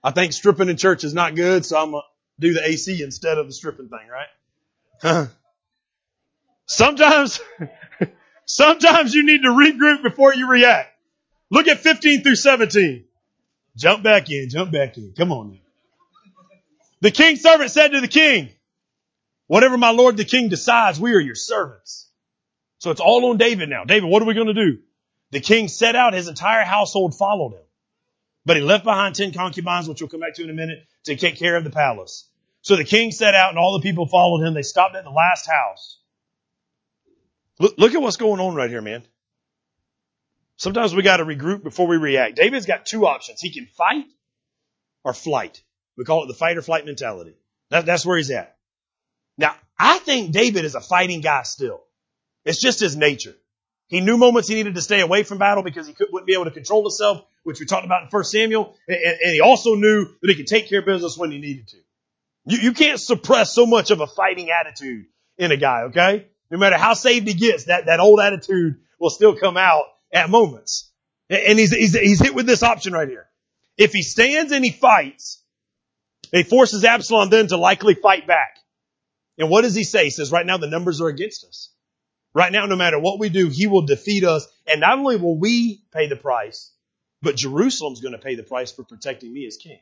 [0.05, 2.03] I think stripping in church is not good, so I'm gonna
[2.39, 4.07] do the AC instead of the stripping thing,
[5.03, 5.29] right?
[6.67, 7.41] sometimes,
[8.45, 10.91] sometimes you need to regroup before you react.
[11.51, 13.07] Look at 15 through 17.
[13.79, 15.15] Jump back in, jump back in.
[15.17, 15.70] Come on now.
[17.01, 18.51] The king's servant said to the king,
[19.47, 22.11] whatever my lord the king decides, we are your servants.
[22.79, 23.85] So it's all on David now.
[23.85, 24.79] David, what are we going to do?
[25.31, 27.65] The king set out, his entire household followed him.
[28.45, 31.17] But he left behind ten concubines, which we'll come back to in a minute, to
[31.17, 32.29] take care of the palace.
[32.63, 34.55] So the king set out and all the people followed him.
[34.55, 35.99] They stopped at the last house.
[37.59, 39.03] Look, look at what's going on right here, man.
[40.57, 42.37] Sometimes we got to regroup before we react.
[42.37, 43.41] David's got two options.
[43.41, 44.05] He can fight
[45.05, 45.63] or flight.
[45.97, 47.35] We call it the fight or flight mentality.
[47.71, 48.57] That, that's where he's at.
[49.37, 51.83] Now, I think David is a fighting guy still.
[52.45, 53.35] It's just his nature.
[53.89, 56.45] He knew moments he needed to stay away from battle because he wouldn't be able
[56.45, 58.77] to control himself, which we talked about in 1 Samuel.
[58.87, 61.69] And, and, he also knew that he could take care of business when he needed
[61.69, 61.77] to.
[62.47, 65.07] You, you can't suppress so much of a fighting attitude
[65.39, 66.29] in a guy, okay?
[66.51, 70.31] No matter how saved he gets, that, that old attitude will still come out at
[70.31, 70.91] moments.
[71.29, 73.27] And he's, he's, he's hit with this option right here.
[73.77, 75.40] If he stands and he fights,
[76.33, 78.59] he forces Absalom then to likely fight back.
[79.39, 80.05] And what does he say?
[80.05, 81.71] He says, right now the numbers are against us.
[82.33, 84.47] Right now, no matter what we do, he will defeat us.
[84.67, 86.71] And not only will we pay the price,
[87.23, 89.81] but Jerusalem's going to pay the price for protecting me as king.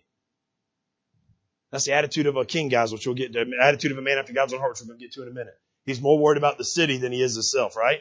[1.70, 3.44] That's the attitude of a king, guys, which we'll get to.
[3.62, 5.28] Attitude of a man after God's own heart, which we're going to get to in
[5.28, 5.58] a minute.
[5.84, 8.00] He's more worried about the city than he is himself, right?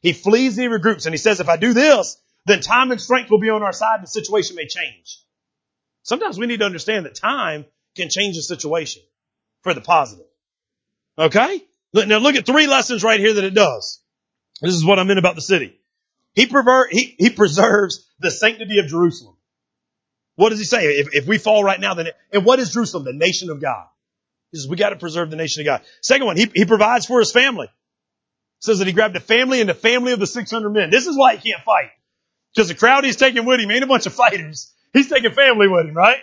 [0.00, 3.00] He flees and he regroups and he says, if I do this, then time and
[3.00, 5.22] strength will be on our side and the situation may change.
[6.02, 7.64] Sometimes we need to understand that time
[7.98, 9.02] can change the situation
[9.62, 10.26] for the positive.
[11.18, 11.62] Okay?
[11.92, 14.00] Now look at three lessons right here that it does.
[14.62, 15.78] This is what I meant about the city.
[16.34, 16.46] He,
[16.90, 19.36] he, he preserves the sanctity of Jerusalem.
[20.36, 20.84] What does he say?
[20.84, 23.04] If, if we fall right now, then, it, and what is Jerusalem?
[23.04, 23.86] The nation of God.
[24.52, 25.82] He says, we got to preserve the nation of God.
[26.00, 27.68] Second one, he, he provides for his family
[28.60, 30.90] says that he grabbed a family and the family of the 600 men.
[30.90, 31.90] This is why he can't fight.
[32.54, 34.72] Because the crowd he's taking with him ain't a bunch of fighters.
[34.92, 36.18] He's taking family with him, right?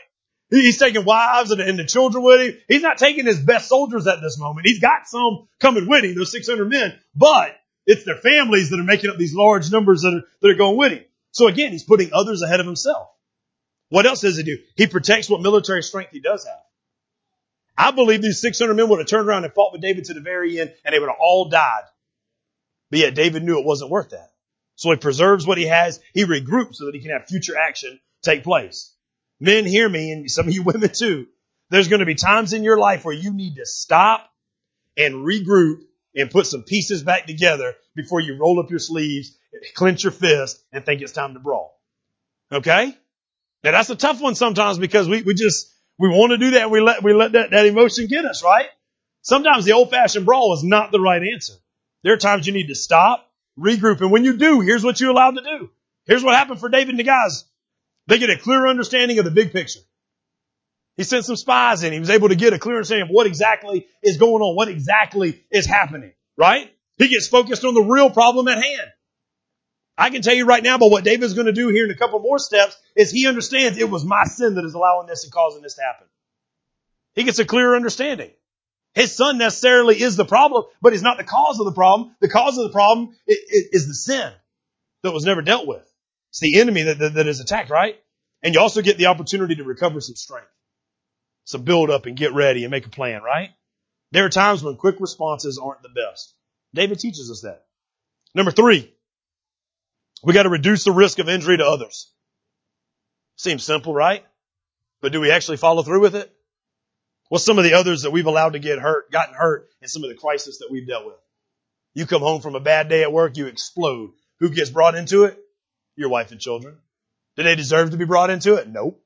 [0.49, 2.61] He's taking wives and, and the children with him.
[2.67, 4.67] He's not taking his best soldiers at this moment.
[4.67, 7.55] He's got some coming with him, those 600 men, but
[7.85, 10.77] it's their families that are making up these large numbers that are, that are going
[10.77, 11.05] with him.
[11.31, 13.09] So again, he's putting others ahead of himself.
[13.89, 14.57] What else does he do?
[14.75, 16.59] He protects what military strength he does have.
[17.77, 20.21] I believe these 600 men would have turned around and fought with David to the
[20.21, 21.83] very end and they would have all died.
[22.89, 24.31] But yet David knew it wasn't worth that.
[24.75, 25.99] So he preserves what he has.
[26.13, 28.94] He regroups so that he can have future action take place.
[29.39, 31.27] Men hear me and some of you women too.
[31.69, 34.29] There's going to be times in your life where you need to stop
[34.97, 35.79] and regroup
[36.15, 39.37] and put some pieces back together before you roll up your sleeves,
[39.73, 41.77] clench your fist, and think it's time to brawl.
[42.51, 42.95] Okay?
[43.63, 46.63] Now that's a tough one sometimes because we, we just, we want to do that
[46.63, 48.67] and we let, we let that, that emotion get us, right?
[49.21, 51.53] Sometimes the old fashioned brawl is not the right answer.
[52.03, 55.09] There are times you need to stop, regroup, and when you do, here's what you're
[55.09, 55.71] allowed to do.
[56.05, 57.45] Here's what happened for David and the guys.
[58.07, 59.79] They get a clear understanding of the big picture.
[60.97, 61.91] He sent some spies in.
[61.91, 64.69] He was able to get a clear understanding of what exactly is going on, what
[64.69, 66.71] exactly is happening, right?
[66.97, 68.89] He gets focused on the real problem at hand.
[69.97, 71.95] I can tell you right now, but what David's going to do here in a
[71.95, 75.33] couple more steps is he understands it was my sin that is allowing this and
[75.33, 76.07] causing this to happen.
[77.13, 78.31] He gets a clearer understanding.
[78.93, 82.15] His son necessarily is the problem, but he's not the cause of the problem.
[82.21, 84.31] The cause of the problem is the sin
[85.03, 85.85] that was never dealt with.
[86.35, 87.97] It's the enemy that, that, that is attacked, right?
[88.43, 90.51] And you also get the opportunity to recover some strength.
[91.45, 93.51] So build up and get ready and make a plan, right?
[94.11, 96.35] There are times when quick responses aren't the best.
[96.73, 97.63] David teaches us that.
[98.33, 98.93] Number three,
[100.25, 102.11] we got to reduce the risk of injury to others.
[103.37, 104.25] Seems simple, right?
[105.01, 106.29] But do we actually follow through with it?
[107.29, 110.03] What's some of the others that we've allowed to get hurt, gotten hurt in some
[110.03, 111.15] of the crisis that we've dealt with?
[111.93, 114.11] You come home from a bad day at work, you explode.
[114.41, 115.39] Who gets brought into it?
[115.95, 116.77] Your wife and children.
[117.37, 118.67] Do they deserve to be brought into it?
[118.67, 119.01] Nope.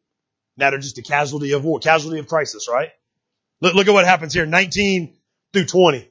[0.58, 2.89] Now they're just a casualty of war, casualty of crisis, right?
[3.62, 5.17] Look, look at what happens here, 19
[5.54, 6.10] through 20.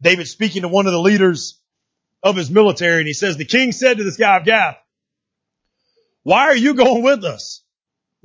[0.00, 1.60] David speaking to one of the leaders
[2.22, 4.76] of his military and he says, the king said to this guy of Gath,
[6.22, 7.62] why are you going with us?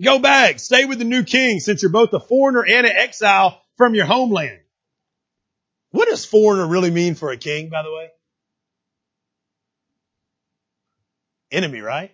[0.02, 3.62] Go back, stay with the new king since you're both a foreigner and an exile
[3.78, 4.60] from your homeland.
[5.92, 8.10] What does foreigner really mean for a king, by the way?
[11.54, 12.12] Enemy, right?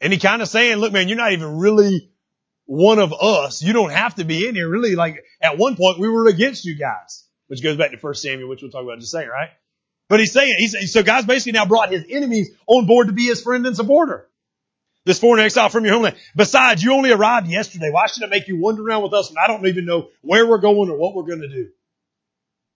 [0.00, 2.10] And he kind of saying, look, man, you're not even really
[2.66, 3.62] one of us.
[3.62, 4.68] You don't have to be in here.
[4.68, 8.22] Really, like at one point we were against you guys, which goes back to First
[8.22, 9.50] Samuel, which we'll talk about in just a second, right?
[10.08, 13.26] But he's saying, he's, so God's basically now brought his enemies on board to be
[13.26, 14.28] his friend and supporter.
[15.04, 16.16] This foreign exile from your homeland.
[16.36, 17.90] Besides, you only arrived yesterday.
[17.90, 20.46] Why should it make you wander around with us when I don't even know where
[20.46, 21.68] we're going or what we're going to do?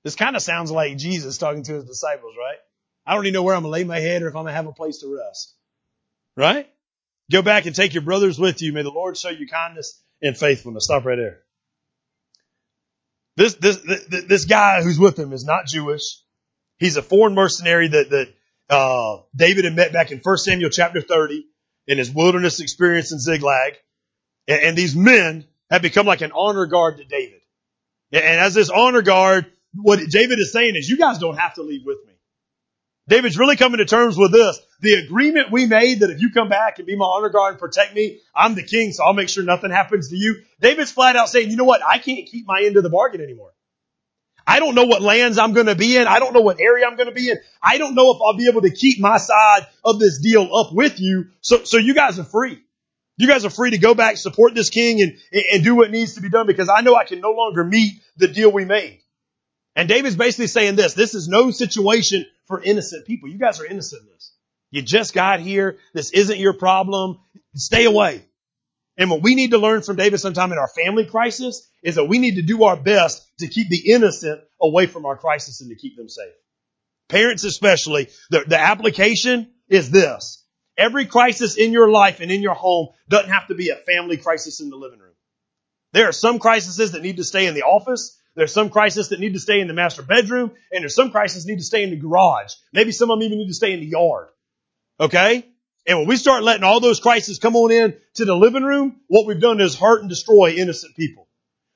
[0.05, 2.59] This kind of sounds like Jesus talking to his disciples, right?
[3.07, 4.53] I don't even know where I'm going to lay my head or if I'm going
[4.53, 5.55] to have a place to rest.
[6.37, 6.69] Right?
[7.31, 8.73] Go back and take your brothers with you.
[8.73, 10.85] May the Lord show you kindness and faithfulness.
[10.85, 11.41] Stop right there.
[13.37, 13.79] This, this,
[14.29, 16.21] this, guy who's with him is not Jewish.
[16.79, 18.35] He's a foreign mercenary that, that,
[18.71, 21.45] uh, David had met back in 1 Samuel chapter 30
[21.87, 23.75] in his wilderness experience in Ziklag.
[24.47, 27.41] And, and these men have become like an honor guard to David.
[28.13, 31.63] And as this honor guard, what David is saying is you guys don't have to
[31.63, 32.14] leave with me.
[33.07, 34.59] David's really coming to terms with this.
[34.81, 37.61] The agreement we made that if you come back and be my honor guard and
[37.61, 40.43] protect me, I'm the king, so I'll make sure nothing happens to you.
[40.61, 41.83] David's flat out saying, you know what?
[41.87, 43.53] I can't keep my end of the bargain anymore.
[44.47, 46.07] I don't know what lands I'm going to be in.
[46.07, 47.39] I don't know what area I'm going to be in.
[47.63, 50.73] I don't know if I'll be able to keep my side of this deal up
[50.73, 51.27] with you.
[51.41, 52.59] So, so you guys are free.
[53.17, 55.17] You guys are free to go back, support this king and,
[55.53, 58.03] and do what needs to be done because I know I can no longer meet
[58.17, 59.01] the deal we made.
[59.77, 63.29] And David's basically saying this, this is no situation for innocent people.
[63.29, 64.33] You guys are innocent in this.
[64.71, 65.79] You just got here.
[65.93, 67.19] This isn't your problem.
[67.55, 68.25] Stay away.
[68.97, 72.05] And what we need to learn from David sometime in our family crisis is that
[72.05, 75.71] we need to do our best to keep the innocent away from our crisis and
[75.71, 76.33] to keep them safe.
[77.09, 80.45] Parents especially, the, the application is this.
[80.77, 84.17] Every crisis in your life and in your home doesn't have to be a family
[84.17, 85.13] crisis in the living room.
[85.93, 88.19] There are some crises that need to stay in the office.
[88.37, 91.47] There's some crisis that need to stay in the master bedroom, and there's some crisis
[91.47, 92.53] need to stay in the garage.
[92.73, 94.29] Maybe some of them even need to stay in the yard.
[94.99, 95.47] Okay?
[95.87, 99.01] And when we start letting all those crises come on in to the living room,
[99.07, 101.29] what we've done is hurt and destroy innocent people.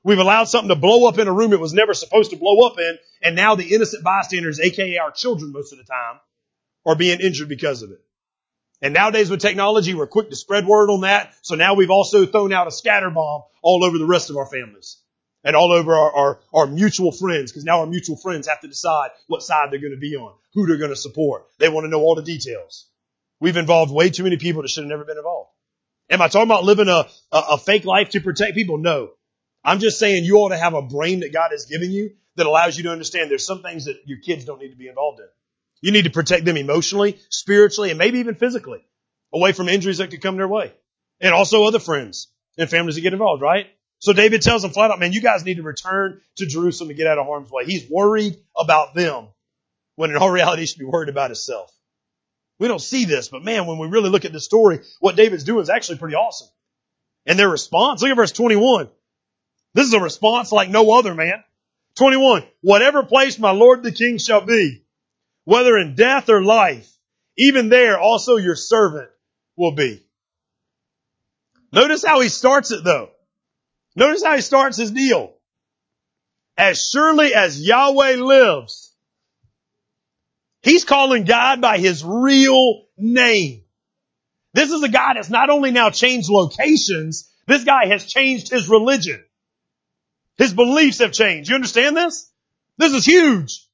[0.03, 2.66] We've allowed something to blow up in a room it was never supposed to blow
[2.66, 6.20] up in, and now the innocent bystanders, aka our children most of the time,
[6.87, 8.01] are being injured because of it.
[8.80, 11.35] And nowadays with technology, we're quick to spread word on that.
[11.43, 14.47] So now we've also thrown out a scatter bomb all over the rest of our
[14.47, 14.99] families
[15.49, 18.68] and all over our, our, our mutual friends, because now our mutual friends have to
[18.68, 21.46] decide what side they're going to be on, who they're going to support.
[21.59, 22.86] They want to know all the details.
[23.40, 25.49] We've involved way too many people that should have never been involved.
[26.11, 28.76] Am I talking about living a, a, a fake life to protect people?
[28.76, 29.12] No.
[29.64, 32.46] I'm just saying you ought to have a brain that God has given you that
[32.46, 35.20] allows you to understand there's some things that your kids don't need to be involved
[35.20, 35.28] in.
[35.80, 38.84] You need to protect them emotionally, spiritually, and maybe even physically.
[39.32, 40.72] away from injuries that could come their way.
[41.20, 43.66] And also other friends and families that get involved, right?
[44.01, 46.96] So David tells them flat out, man, you guys need to return to Jerusalem and
[46.96, 47.64] get out of harm's way.
[47.64, 49.28] He's worried about them
[49.96, 51.72] when in all reality he should be worried about himself.
[52.61, 55.44] We don't see this, but man, when we really look at the story, what David's
[55.44, 56.49] doing is actually pretty awesome.
[57.26, 58.88] And their response, look at verse 21.
[59.74, 61.42] This is a response like no other, man.
[61.96, 62.44] 21.
[62.62, 64.82] Whatever place my Lord the King shall be,
[65.44, 66.88] whether in death or life,
[67.36, 69.11] even there also your servant
[69.57, 70.05] will be.
[71.72, 73.11] Notice how he starts it though.
[73.99, 75.32] Notice how he starts his deal.
[76.57, 78.94] As surely as Yahweh lives,
[80.62, 83.64] he's calling God by his real name.
[84.55, 88.68] This is a guy that's not only now changed locations, this guy has changed his
[88.68, 89.20] religion.
[90.36, 91.51] His beliefs have changed.
[91.51, 92.30] You understand this?
[92.76, 93.66] This is huge.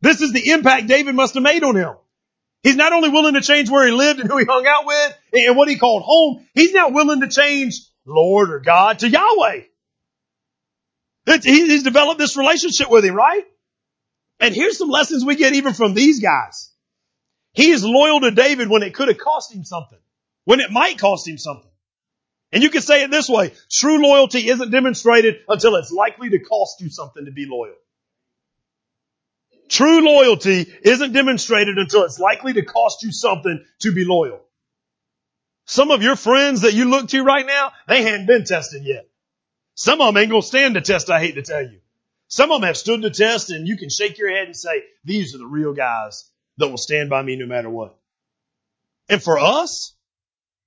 [0.00, 1.96] This is the impact David must have made on him.
[2.62, 5.18] He's not only willing to change where he lived and who he hung out with
[5.32, 9.62] and what he called home, he's now willing to change Lord or God to Yahweh.
[11.42, 13.44] He's developed this relationship with him, right?
[14.40, 16.72] And here's some lessons we get even from these guys.
[17.52, 19.98] He is loyal to David when it could have cost him something,
[20.44, 21.70] when it might cost him something.
[22.50, 26.38] And you can say it this way, true loyalty isn't demonstrated until it's likely to
[26.38, 27.74] cost you something to be loyal.
[29.68, 34.40] True loyalty isn't demonstrated until it's likely to cost you something to be loyal.
[35.64, 39.08] Some of your friends that you look to right now, they hadn't been tested yet.
[39.74, 41.80] Some of them ain't gonna stand the test, I hate to tell you.
[42.28, 44.84] Some of them have stood the test and you can shake your head and say,
[45.04, 47.96] these are the real guys that will stand by me no matter what.
[49.08, 49.94] And for us,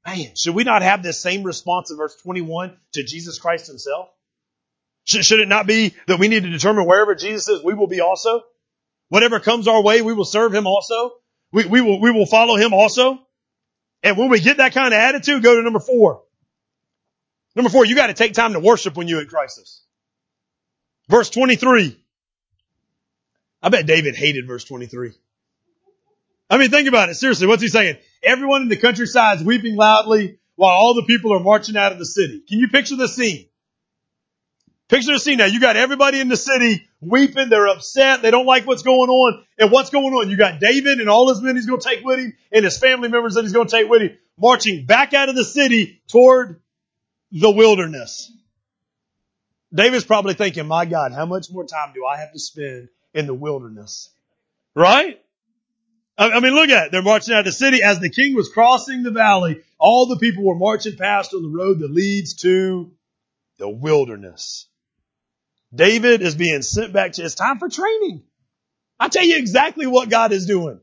[0.05, 4.09] man, should we not have this same response in verse 21 to Jesus Christ himself?
[5.05, 7.87] Should, should it not be that we need to determine wherever Jesus is, we will
[7.87, 8.43] be also?
[9.09, 11.13] Whatever comes our way, we will serve him also.
[11.51, 13.19] We, we will, we will follow him also.
[14.03, 16.21] And when we get that kind of attitude, go to number four.
[17.55, 19.81] Number four, you got to take time to worship when you're in crisis.
[21.09, 21.97] Verse 23.
[23.63, 25.11] I bet David hated verse 23.
[26.49, 27.15] I mean, think about it.
[27.15, 27.97] Seriously, what's he saying?
[28.21, 31.97] Everyone in the countryside is weeping loudly while all the people are marching out of
[31.97, 32.43] the city.
[32.47, 33.47] Can you picture the scene?
[34.87, 35.45] Picture the scene now.
[35.45, 37.49] You got everybody in the city weeping.
[37.49, 38.21] They're upset.
[38.21, 39.43] They don't like what's going on.
[39.57, 40.29] And what's going on?
[40.29, 42.77] You got David and all his men he's going to take with him and his
[42.77, 46.01] family members that he's going to take with him marching back out of the city
[46.07, 46.61] toward
[47.35, 48.31] the wilderness.
[49.73, 53.27] David's probably thinking, my God, how much more time do I have to spend in
[53.27, 54.09] the wilderness?
[54.73, 55.21] Right?
[56.17, 56.91] I mean, look at it.
[56.93, 57.83] They're marching out of the city.
[57.83, 61.49] As the king was crossing the valley, all the people were marching past on the
[61.49, 62.93] road that leads to
[63.57, 64.67] the wilderness.
[65.73, 68.23] David is being sent back to, it's time for training.
[68.97, 70.79] I tell you exactly what God is doing.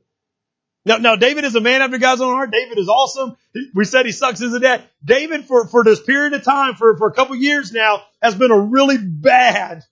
[0.85, 2.51] Now, now David is a man after God's own heart.
[2.51, 3.37] David is awesome.
[3.75, 4.83] We said he sucks as a dad.
[5.05, 8.51] David, for, for this period of time, for, for a couple years now, has been
[8.51, 9.85] a really bad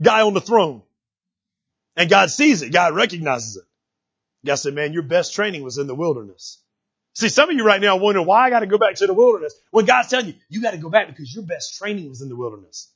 [0.00, 0.82] guy on the throne.
[1.96, 2.72] And God sees it.
[2.72, 3.64] God recognizes it.
[4.46, 6.58] God said, man, your best training was in the wilderness.
[7.14, 9.14] See, some of you right now wonder why I got to go back to the
[9.14, 9.54] wilderness.
[9.70, 12.28] When God's telling you, you got to go back because your best training was in
[12.28, 12.90] the wilderness.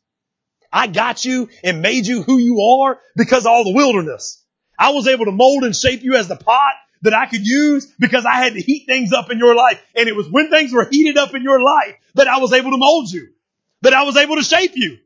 [0.73, 4.43] I got you and made you who you are because of all the wilderness.
[4.79, 7.87] I was able to mold and shape you as the pot that I could use
[7.99, 9.83] because I had to heat things up in your life.
[9.95, 12.71] And it was when things were heated up in your life that I was able
[12.71, 13.29] to mold you,
[13.83, 14.99] that I was able to shape you.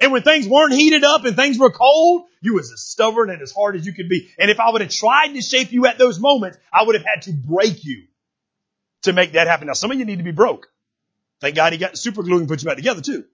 [0.00, 3.42] And when things weren't heated up and things were cold, you was as stubborn and
[3.42, 4.30] as hard as you could be.
[4.38, 7.04] And if I would have tried to shape you at those moments, I would have
[7.04, 8.04] had to break you
[9.02, 9.66] to make that happen.
[9.66, 10.68] Now, some of you need to be broke.
[11.40, 13.24] Thank God he got super glue and put you back together too.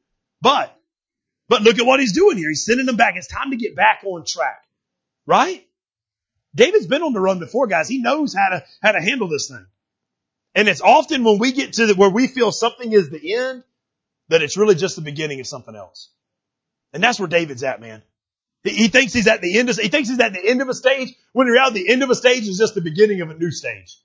[0.41, 0.75] But,
[1.49, 2.49] but look at what he's doing here.
[2.49, 3.14] He's sending them back.
[3.16, 4.64] It's time to get back on track.
[5.27, 5.66] Right?
[6.55, 7.89] David's been on the run before, guys.
[7.89, 9.66] He knows how to, how to handle this thing.
[10.55, 13.64] And it's often when we get to the, where we feel something is the end,
[14.29, 16.11] that it's really just the beginning of something else.
[16.93, 18.03] And that's where David's at, man.
[18.62, 20.68] He, he thinks he's at the end of, he thinks he's at the end of
[20.68, 23.31] a stage, when in reality the end of a stage is just the beginning of
[23.31, 23.99] a new stage.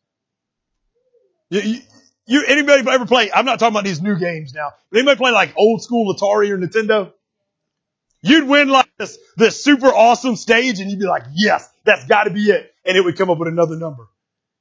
[1.52, 1.80] You,
[2.26, 3.32] you, anybody ever play?
[3.32, 4.72] I'm not talking about these new games now.
[4.92, 7.14] But anybody play like old school Atari or Nintendo?
[8.22, 12.30] You'd win like this, this super awesome stage and you'd be like, yes, that's gotta
[12.30, 12.72] be it.
[12.86, 14.08] And it would come up with another number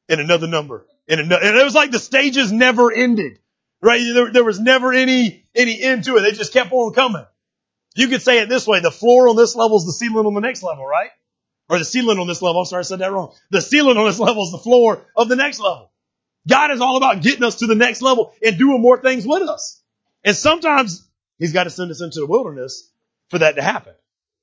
[0.09, 3.41] and another number and another, and it was like the stages never ended,
[3.83, 4.01] right?
[4.15, 6.21] There, there was never any, any end to it.
[6.21, 7.27] They just kept on coming.
[7.97, 8.81] You could say it this way.
[8.81, 11.11] The floor on this level is the ceiling on the next level, right?
[11.69, 12.61] Or the ceiling on this level.
[12.61, 13.35] I'm sorry, I said that wrong.
[13.51, 15.91] The ceiling on this level is the floor of the next level.
[16.49, 19.43] God is all about getting us to the next level and doing more things with
[19.43, 19.83] us.
[20.25, 21.07] And sometimes
[21.39, 22.89] he's got to send us into the wilderness
[23.29, 23.95] for that to happen.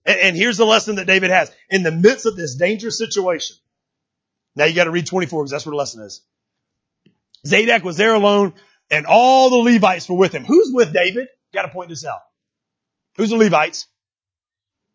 [0.05, 1.51] And, and here's the lesson that David has.
[1.69, 3.57] In the midst of this dangerous situation,
[4.55, 6.21] now you got to read 24 because that's where the lesson is.
[7.45, 8.53] Zadok was there alone
[8.89, 10.45] and all the Levites were with him.
[10.45, 11.27] Who's with David?
[11.53, 12.21] Got to point this out.
[13.17, 13.87] Who's the Levites?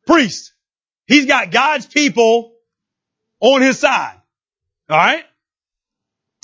[0.07, 0.53] Priest.
[1.07, 2.53] He's got God's people
[3.41, 4.21] on his side.
[4.89, 5.25] All right?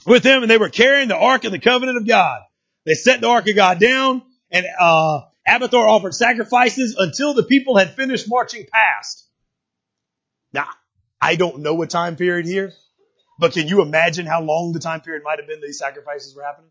[0.07, 2.41] With him and they were carrying the Ark of the Covenant of God.
[2.85, 7.77] They set the Ark of God down and, uh, Abiathar offered sacrifices until the people
[7.77, 9.29] had finished marching past.
[10.53, 10.67] Now,
[11.21, 12.73] I don't know a time period here,
[13.39, 16.43] but can you imagine how long the time period might have been these sacrifices were
[16.43, 16.71] happening?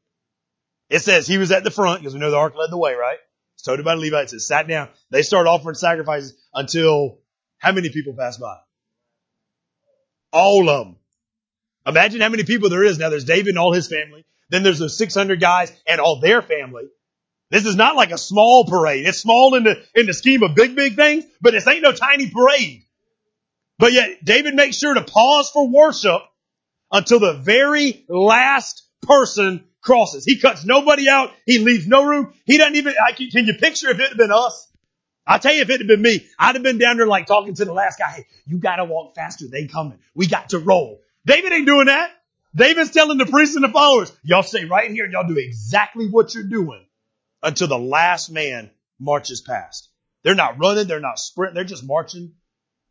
[0.90, 2.94] It says he was at the front because we know the ark led the way,
[2.94, 3.18] right?
[3.56, 4.34] It's told by the Levites.
[4.34, 4.90] It sat down.
[5.10, 7.20] They started offering sacrifices until
[7.58, 8.58] how many people passed by?
[10.32, 10.96] All of them.
[11.88, 13.10] Imagine how many people there is now.
[13.10, 14.26] There's David and all his family.
[14.50, 16.84] Then there's those 600 guys and all their family.
[17.52, 19.06] This is not like a small parade.
[19.06, 21.92] It's small in the, in the scheme of big, big things, but this ain't no
[21.92, 22.84] tiny parade.
[23.78, 26.22] But yet David makes sure to pause for worship
[26.92, 30.26] until the very last person crosses.
[30.26, 31.32] He cuts nobody out.
[31.46, 32.34] He leaves no room.
[32.46, 34.68] He doesn't even, I can, can you picture if it had been us?
[35.28, 37.54] I'll tell you if it had been me, I'd have been down there like talking
[37.56, 38.10] to the last guy.
[38.10, 39.48] Hey, you gotta walk faster.
[39.48, 40.00] They coming.
[40.14, 41.02] We got to roll.
[41.26, 42.12] David ain't doing that.
[42.56, 46.08] David's telling the priests and the followers, y'all stay right here and y'all do exactly
[46.08, 46.85] what you're doing
[47.46, 49.90] until the last man marches past.
[50.24, 50.88] They're not running.
[50.88, 51.56] They're not sprinting.
[51.56, 52.34] They're just marching,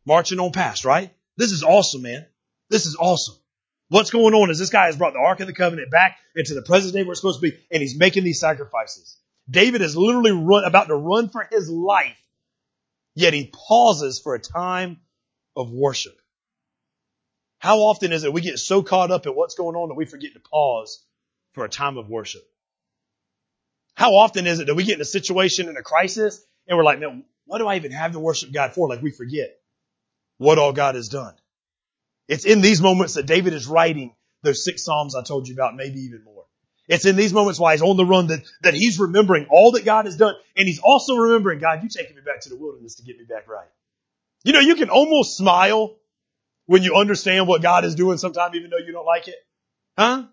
[0.05, 1.11] marching on past, right?
[1.37, 2.25] This is awesome, man.
[2.69, 3.35] This is awesome.
[3.89, 6.55] What's going on is this guy has brought the Ark of the Covenant back into
[6.55, 9.17] the present day where it's supposed to be, and he's making these sacrifices.
[9.49, 12.17] David is literally run, about to run for his life,
[13.13, 15.01] yet he pauses for a time
[15.55, 16.17] of worship.
[17.59, 20.05] How often is it we get so caught up in what's going on that we
[20.05, 21.05] forget to pause
[21.53, 22.43] for a time of worship?
[23.95, 26.83] How often is it that we get in a situation in a crisis and we're
[26.83, 28.89] like, man, what do I even have to worship God for?
[28.89, 29.57] Like we forget
[30.37, 31.33] what all God has done.
[32.27, 35.75] It's in these moments that David is writing those six Psalms I told you about,
[35.75, 36.45] maybe even more.
[36.87, 39.85] It's in these moments while he's on the run that, that he's remembering all that
[39.85, 40.35] God has done.
[40.55, 43.25] And he's also remembering, God, you taking me back to the wilderness to get me
[43.25, 43.67] back right.
[44.43, 45.95] You know, you can almost smile
[46.67, 49.35] when you understand what God is doing sometimes, even though you don't like it.
[49.97, 50.25] Huh?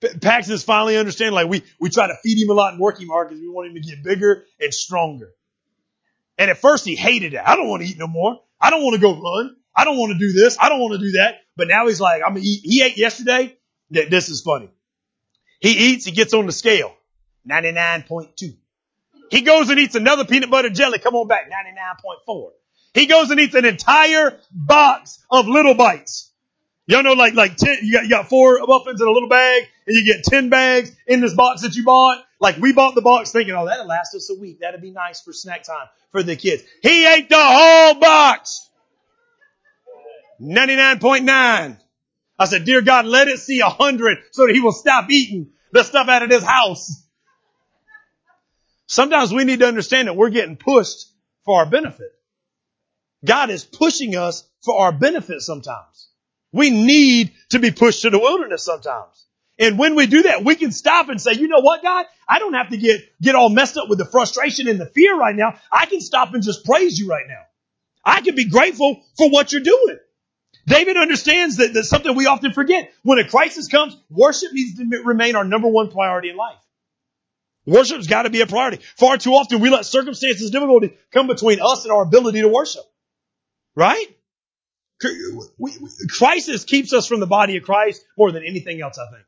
[0.00, 3.00] Paxton is finally understanding, like we, we try to feed him a lot and work
[3.00, 5.30] him hard because we want him to get bigger and stronger.
[6.38, 7.40] And at first he hated it.
[7.44, 8.40] I don't want to eat no more.
[8.60, 9.56] I don't want to go run.
[9.74, 10.56] I don't want to do this.
[10.60, 11.40] I don't want to do that.
[11.56, 12.60] But now he's like, I'm gonna eat.
[12.62, 13.56] He ate yesterday.
[13.90, 14.70] This is funny.
[15.60, 16.94] He eats, he gets on the scale.
[17.48, 18.56] 99.2.
[19.30, 20.98] He goes and eats another peanut butter jelly.
[20.98, 21.50] Come on back.
[22.26, 22.50] 99.4.
[22.94, 26.27] He goes and eats an entire box of little bites.
[26.88, 29.64] Y'all know like, like 10, you got, you got four muffins in a little bag
[29.86, 32.24] and you get 10 bags in this box that you bought.
[32.40, 34.60] Like we bought the box thinking, oh, that'll last us a week.
[34.60, 36.62] That'd be nice for snack time for the kids.
[36.82, 38.70] He ate the whole box.
[40.40, 41.78] 99.9.
[42.38, 45.50] I said, dear God, let it see a hundred so that he will stop eating
[45.72, 47.06] the stuff out of this house.
[48.86, 51.12] Sometimes we need to understand that we're getting pushed
[51.44, 52.12] for our benefit.
[53.22, 56.07] God is pushing us for our benefit sometimes.
[56.52, 59.26] We need to be pushed to the wilderness sometimes.
[59.58, 62.06] And when we do that, we can stop and say, you know what, God?
[62.28, 65.16] I don't have to get, get all messed up with the frustration and the fear
[65.16, 65.58] right now.
[65.72, 67.42] I can stop and just praise you right now.
[68.04, 69.98] I can be grateful for what you're doing.
[70.66, 72.92] David understands that that's something we often forget.
[73.02, 76.58] When a crisis comes, worship needs to remain our number one priority in life.
[77.66, 78.82] Worship's got to be a priority.
[78.96, 82.84] Far too often we let circumstances difficulty come between us and our ability to worship.
[83.74, 84.06] Right?
[85.00, 89.24] Crisis keeps us from the body of Christ more than anything else, I think.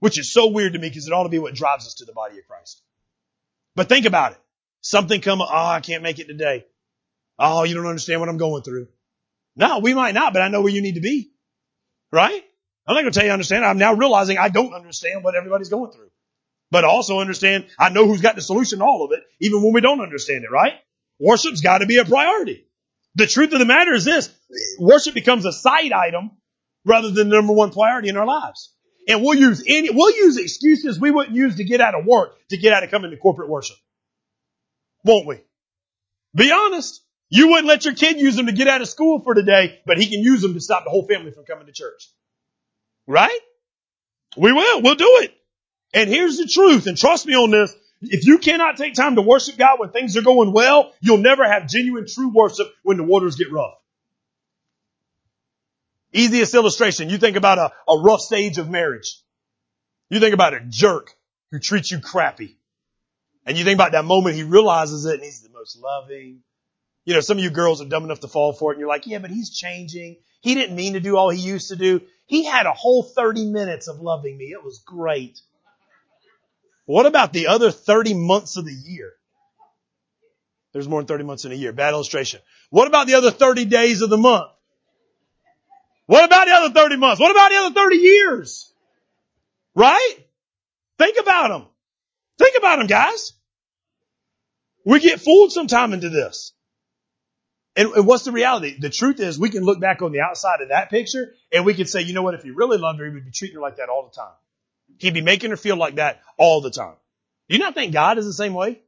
[0.00, 2.04] Which is so weird to me because it ought to be what drives us to
[2.04, 2.82] the body of Christ.
[3.74, 4.38] But think about it.
[4.80, 6.66] Something come, oh, I can't make it today.
[7.38, 8.88] Oh, you don't understand what I'm going through.
[9.56, 11.32] No, we might not, but I know where you need to be.
[12.12, 12.44] Right?
[12.86, 13.64] I'm not going to tell you I understand.
[13.64, 16.10] I'm now realizing I don't understand what everybody's going through.
[16.70, 19.72] But also understand I know who's got the solution to all of it, even when
[19.72, 20.74] we don't understand it, right?
[21.18, 22.66] Worship's got to be a priority.
[23.16, 24.30] The truth of the matter is this,
[24.78, 26.32] worship becomes a side item
[26.84, 28.72] rather than the number one priority in our lives.
[29.06, 32.36] And we'll use any, we'll use excuses we wouldn't use to get out of work
[32.48, 33.76] to get out of coming to corporate worship.
[35.04, 35.40] Won't we?
[36.34, 37.02] Be honest.
[37.28, 39.98] You wouldn't let your kid use them to get out of school for today, but
[39.98, 42.10] he can use them to stop the whole family from coming to church.
[43.06, 43.40] Right?
[44.36, 44.82] We will.
[44.82, 45.34] We'll do it.
[45.92, 47.74] And here's the truth, and trust me on this.
[48.10, 51.44] If you cannot take time to worship God when things are going well, you'll never
[51.44, 53.74] have genuine true worship when the waters get rough.
[56.12, 59.20] Easiest illustration, you think about a, a rough stage of marriage.
[60.10, 61.12] You think about a jerk
[61.50, 62.56] who treats you crappy.
[63.46, 66.40] And you think about that moment he realizes it and he's the most loving,
[67.04, 68.88] you know, some of you girls are dumb enough to fall for it and you're
[68.88, 70.16] like, yeah, but he's changing.
[70.40, 72.00] He didn't mean to do all he used to do.
[72.26, 74.46] He had a whole 30 minutes of loving me.
[74.46, 75.40] It was great.
[76.86, 79.12] What about the other 30 months of the year?
[80.72, 81.72] There's more than 30 months in a year.
[81.72, 82.40] Bad illustration.
[82.70, 84.50] What about the other 30 days of the month?
[86.06, 87.20] What about the other 30 months?
[87.20, 88.72] What about the other 30 years?
[89.74, 90.16] Right?
[90.98, 91.66] Think about them.
[92.38, 93.32] Think about them, guys.
[94.84, 96.52] We get fooled sometime into this.
[97.76, 98.76] And, and, what's the reality?
[98.78, 101.74] The truth is we can look back on the outside of that picture and we
[101.74, 103.62] can say, you know what, if he really loved her, he would be treating her
[103.62, 104.34] like that all the time.
[104.98, 106.94] He'd be making her feel like that all the time.
[107.48, 108.80] Do you not think God is the same way?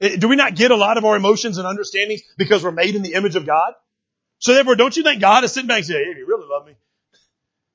[0.00, 2.94] Eh, do we not get a lot of our emotions and understandings because we're made
[2.94, 3.74] in the image of God?
[4.38, 6.48] So therefore, don't you think God is sitting back and saying, hey, if you really
[6.48, 6.74] love me,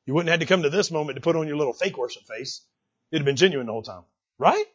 [0.05, 2.23] you wouldn't have to come to this moment to put on your little fake worship
[2.23, 2.61] face.
[3.11, 4.03] It'd have been genuine the whole time.
[4.37, 4.65] Right?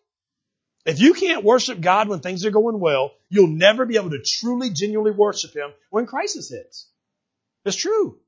[0.86, 4.22] If you can't worship God when things are going well, you'll never be able to
[4.22, 6.88] truly, genuinely worship Him when crisis hits.
[7.64, 8.18] It's true.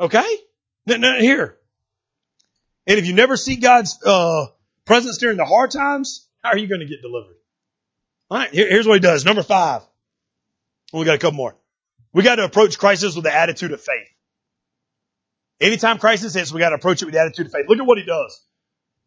[0.00, 0.36] Okay?
[0.86, 1.58] Now, now here.
[2.86, 4.46] And if you never see God's uh,
[4.84, 7.36] presence during the hard times, how are you going to get delivered?
[8.30, 9.24] All right, here, here's what he does.
[9.24, 9.82] Number five.
[10.92, 11.56] We got a couple more.
[12.12, 14.06] We got to approach crisis with the attitude of faith.
[15.60, 17.66] Anytime crisis hits, we got to approach it with the attitude of faith.
[17.68, 18.40] Look at what he does.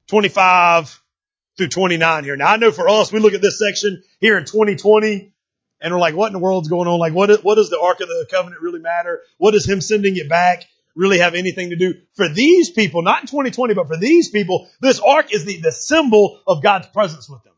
[0.07, 1.01] 25
[1.57, 2.35] through 29 here.
[2.35, 5.33] Now I know for us, we look at this section here in 2020
[5.79, 6.99] and we're like, what in the world's going on?
[6.99, 9.21] Like, what, what does the Ark of the Covenant really matter?
[9.37, 10.63] What is him sending it back
[10.97, 11.93] really have anything to do?
[12.15, 15.71] For these people, not in 2020, but for these people, this Ark is the, the
[15.71, 17.53] symbol of God's presence with them.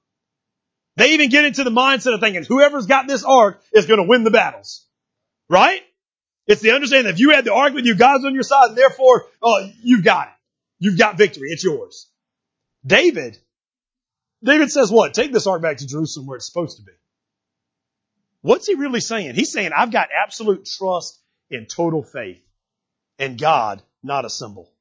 [0.98, 4.08] They even get into the mindset of thinking whoever's got this Ark is going to
[4.08, 4.86] win the battles.
[5.50, 5.82] Right?
[6.46, 8.70] It's the understanding that if you had the Ark with you, God's on your side,
[8.70, 10.34] and therefore, uh, you've got it.
[10.80, 11.50] You've got victory.
[11.50, 12.08] It's yours.
[12.86, 13.38] David
[14.44, 15.14] David says what?
[15.14, 16.92] Take this ark back to Jerusalem where it's supposed to be.
[18.42, 19.36] What's he really saying?
[19.36, 21.20] He's saying, I've got absolute trust
[21.50, 22.42] in total faith
[23.20, 24.72] in God, not a symbol.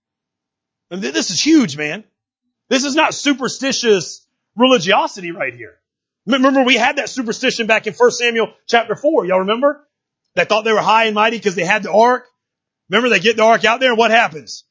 [0.90, 2.04] And this is huge, man.
[2.70, 4.26] This is not superstitious
[4.56, 5.74] religiosity right here.
[6.26, 9.26] Remember we had that superstition back in 1 Samuel chapter 4.
[9.26, 9.86] Y'all remember?
[10.34, 12.26] They thought they were high and mighty because they had the ark.
[12.88, 14.64] Remember they get the ark out there and what happens?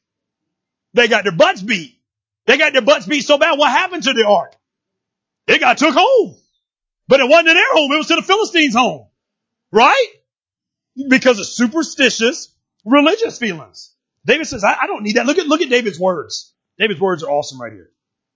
[0.94, 2.00] They got their butts beat.
[2.46, 3.58] They got their butts beat so bad.
[3.58, 4.56] What happened to the ark?
[5.48, 6.36] It got took home.
[7.08, 7.92] But it wasn't in their home.
[7.92, 9.08] It was to the Philistines' home.
[9.72, 10.08] Right?
[11.10, 12.54] Because of superstitious
[12.88, 13.94] religious feelings.
[14.26, 15.26] David says, I, I, don't need that.
[15.26, 16.54] Look at, look at David's words.
[16.80, 17.90] David's words are awesome right here.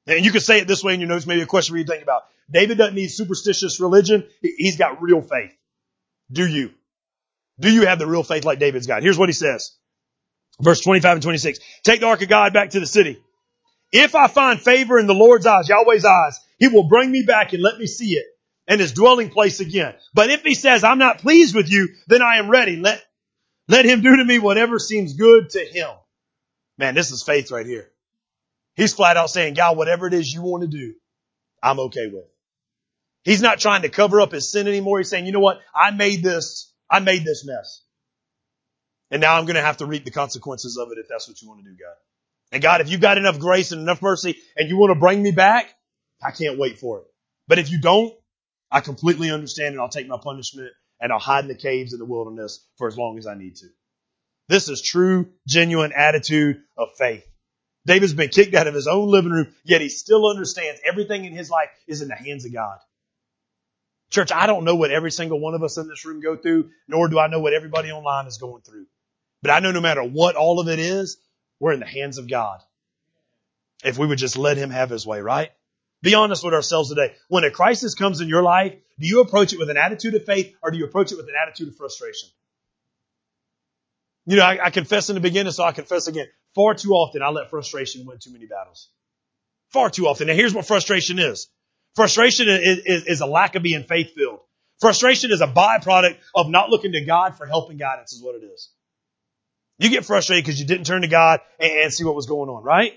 [0.07, 1.85] And you could say it this way in your notes, maybe a question for you
[1.85, 2.23] to think about.
[2.51, 4.27] David doesn't need superstitious religion.
[4.41, 5.55] He's got real faith.
[6.31, 6.71] Do you?
[7.59, 9.03] Do you have the real faith like David's got?
[9.03, 9.71] Here's what he says.
[10.59, 11.59] Verse 25 and 26.
[11.83, 13.21] Take the ark of God back to the city.
[13.91, 17.53] If I find favor in the Lord's eyes, Yahweh's eyes, he will bring me back
[17.53, 18.25] and let me see it
[18.67, 19.93] and his dwelling place again.
[20.13, 22.77] But if he says, I'm not pleased with you, then I am ready.
[22.77, 23.03] Let,
[23.71, 25.89] let him do to me whatever seems good to him.
[26.77, 27.89] Man, this is faith right here.
[28.75, 30.93] He's flat out saying, God, whatever it is you want to do,
[31.63, 32.25] I'm okay with.
[33.23, 34.97] He's not trying to cover up his sin anymore.
[34.97, 35.61] He's saying, you know what?
[35.73, 37.81] I made this, I made this mess.
[39.09, 41.41] And now I'm going to have to reap the consequences of it if that's what
[41.41, 41.95] you want to do, God.
[42.51, 45.23] And God, if you've got enough grace and enough mercy and you want to bring
[45.23, 45.73] me back,
[46.21, 47.05] I can't wait for it.
[47.47, 48.13] But if you don't,
[48.69, 51.99] I completely understand and I'll take my punishment and I'll hide in the caves of
[51.99, 53.67] the wilderness for as long as I need to.
[54.47, 57.25] This is true, genuine attitude of faith.
[57.85, 61.33] David's been kicked out of his own living room, yet he still understands everything in
[61.33, 62.77] his life is in the hands of God.
[64.11, 66.69] Church, I don't know what every single one of us in this room go through,
[66.87, 68.85] nor do I know what everybody online is going through.
[69.41, 71.17] But I know no matter what all of it is,
[71.59, 72.59] we're in the hands of God.
[73.83, 75.51] If we would just let Him have His way, right?
[76.01, 77.13] Be honest with ourselves today.
[77.29, 80.25] When a crisis comes in your life, do you approach it with an attitude of
[80.25, 82.29] faith or do you approach it with an attitude of frustration?
[84.25, 86.27] You know, I, I confess in the beginning, so I confess again.
[86.55, 88.89] Far too often I let frustration win too many battles.
[89.69, 90.27] Far too often.
[90.27, 91.47] Now here's what frustration is.
[91.95, 94.39] Frustration is, is, is a lack of being faith filled.
[94.79, 98.35] Frustration is a byproduct of not looking to God for help and guidance is what
[98.35, 98.69] it is.
[99.77, 102.49] You get frustrated because you didn't turn to God and, and see what was going
[102.49, 102.93] on, right?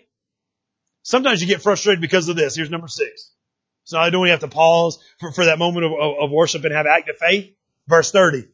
[1.04, 2.56] Sometimes you get frustrated because of this.
[2.56, 3.30] Here's number six.
[3.84, 6.30] So not only do we have to pause for, for that moment of, of, of
[6.30, 7.54] worship and have active faith.
[7.86, 8.48] Verse 30.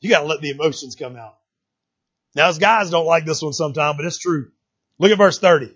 [0.00, 1.36] You gotta let the emotions come out.
[2.36, 4.52] Now, as guys don't like this one sometimes, but it's true.
[5.00, 5.74] Look at verse 30.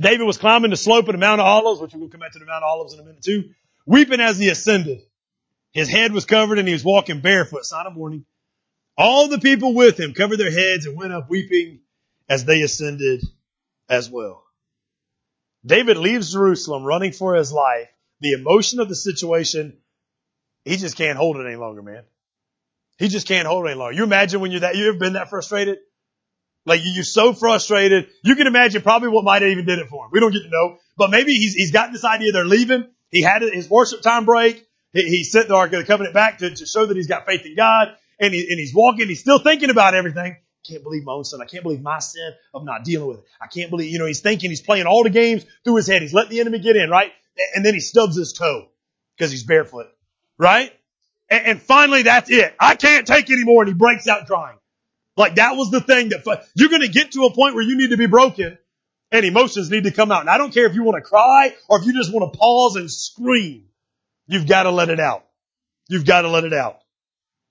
[0.00, 2.38] David was climbing the slope of the Mount of Olives, which we'll come back to
[2.38, 3.50] the Mount of Olives in a minute too,
[3.84, 5.02] weeping as he ascended.
[5.72, 8.24] His head was covered and he was walking barefoot, sign of mourning.
[8.96, 11.80] All the people with him covered their heads and went up weeping
[12.30, 13.22] as they ascended
[13.88, 14.44] as well.
[15.64, 17.88] David leaves Jerusalem running for his life.
[18.20, 19.78] The emotion of the situation,
[20.64, 22.04] he just can't hold it any longer, man.
[22.98, 23.96] He just can't hold it any longer.
[23.96, 25.78] You imagine when you're that, you ever been that frustrated?
[26.66, 28.08] Like you're so frustrated.
[28.22, 30.10] You can imagine probably what might have even did it for him.
[30.12, 32.88] We don't get to know, but maybe he's, he's got this idea they're leaving.
[33.10, 34.66] He had his worship time break.
[34.92, 37.24] He, he sent the Ark of the Covenant back to, to show that he's got
[37.24, 37.88] faith in God
[38.20, 39.08] and he, and he's walking.
[39.08, 40.36] He's still thinking about everything.
[40.64, 41.40] I can't believe my own son.
[41.40, 43.24] I can't believe my sin of not dealing with it.
[43.40, 46.02] I can't believe, you know, he's thinking he's playing all the games through his head.
[46.02, 47.12] He's letting the enemy get in, right?
[47.54, 48.68] And then he stubs his toe
[49.16, 49.86] because he's barefoot,
[50.36, 50.72] right?
[51.30, 52.54] And, and finally that's it.
[52.58, 53.62] I can't take anymore.
[53.62, 54.58] And he breaks out crying.
[55.16, 57.76] Like that was the thing that you're going to get to a point where you
[57.76, 58.58] need to be broken
[59.10, 60.20] and emotions need to come out.
[60.20, 62.38] And I don't care if you want to cry or if you just want to
[62.38, 63.64] pause and scream.
[64.26, 65.24] You've got to let it out.
[65.88, 66.80] You've got to let it out.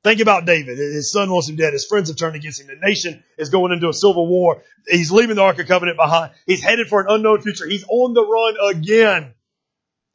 [0.08, 0.78] Think about David.
[0.78, 1.74] His son wants him dead.
[1.74, 2.68] His friends have turned against him.
[2.68, 4.64] The nation is going into a civil war.
[4.88, 6.32] He's leaving the Ark of Covenant behind.
[6.46, 7.68] He's headed for an unknown future.
[7.68, 9.34] He's on the run again.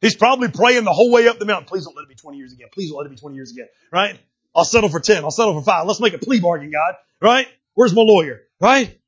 [0.00, 1.66] He's probably praying the whole way up the mountain.
[1.66, 2.68] Please don't let it be 20 years again.
[2.72, 3.66] Please don't let it be 20 years again.
[3.92, 4.18] Right?
[4.56, 5.24] I'll settle for 10.
[5.24, 5.86] I'll settle for 5.
[5.86, 6.94] Let's make a plea bargain, God.
[7.20, 7.46] Right?
[7.74, 8.40] Where's my lawyer?
[8.62, 8.98] Right?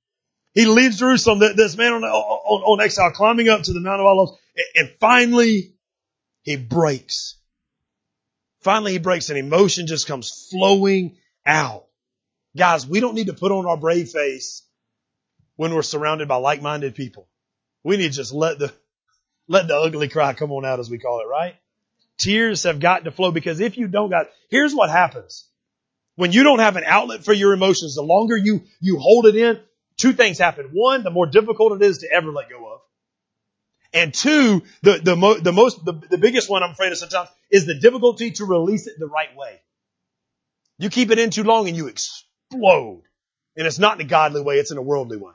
[0.53, 4.07] He leaves Jerusalem, this man on, on, on exile, climbing up to the Mount of
[4.07, 4.33] Olives,
[4.77, 5.77] and finally
[6.43, 7.39] he breaks.
[8.65, 11.85] Finally he breaks and emotion just comes flowing out.
[12.57, 14.63] Guys, we don't need to put on our brave face
[15.57, 17.29] when we're surrounded by like-minded people.
[17.83, 18.73] We need to just let the,
[19.49, 21.57] let the ugly cry come on out as we call it, right?
[22.17, 25.47] Tears have got to flow because if you don't, guys, here's what happens.
[26.17, 29.37] When you don't have an outlet for your emotions, the longer you, you hold it
[29.37, 29.61] in,
[29.99, 30.71] two things happen.
[30.73, 32.74] One, the more difficult it is to ever let go of.
[33.95, 37.29] And two, the, the, mo- the most, the, the biggest one I'm afraid of sometimes
[37.51, 39.61] is the difficulty to release it the right way.
[40.79, 43.05] You keep it in too long and you explode.
[43.57, 45.33] And it's not in a godly way, it's in a worldly way.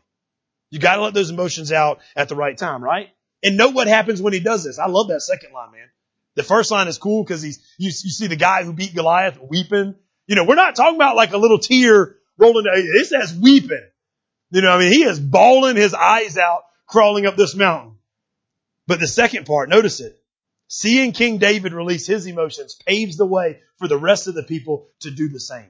[0.69, 3.07] You gotta let those emotions out at the right time, right?
[3.41, 4.77] And note what happens when he does this.
[4.77, 5.87] I love that second line, man.
[6.35, 9.39] The first line is cool because he's, you, you see the guy who beat Goliath
[9.41, 9.95] weeping
[10.29, 12.63] you know, we're not talking about like a little tear rolling.
[12.63, 12.75] Down.
[12.75, 13.83] It says weeping.
[14.51, 17.95] You know, I mean, he is bawling his eyes out crawling up this mountain.
[18.89, 20.19] But the second part, notice it.
[20.67, 24.87] Seeing King David release his emotions paves the way for the rest of the people
[25.01, 25.69] to do the same.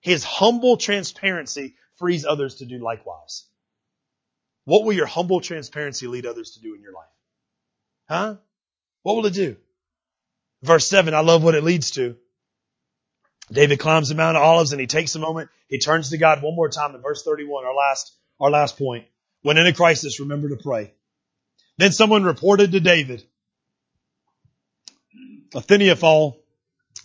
[0.00, 3.44] His humble transparency frees others to do likewise.
[4.64, 7.12] What will your humble transparency lead others to do in your life?
[8.08, 8.36] Huh?
[9.02, 9.56] What will it do?
[10.62, 12.16] Verse 7, I love what it leads to.
[13.52, 15.50] David climbs the Mount of Olives and he takes a moment.
[15.68, 19.04] He turns to God one more time in verse 31, our last, our last point.
[19.42, 20.94] When in a crisis, remember to pray.
[21.80, 23.24] Then someone reported to David,
[25.54, 26.36] Atheniaphal,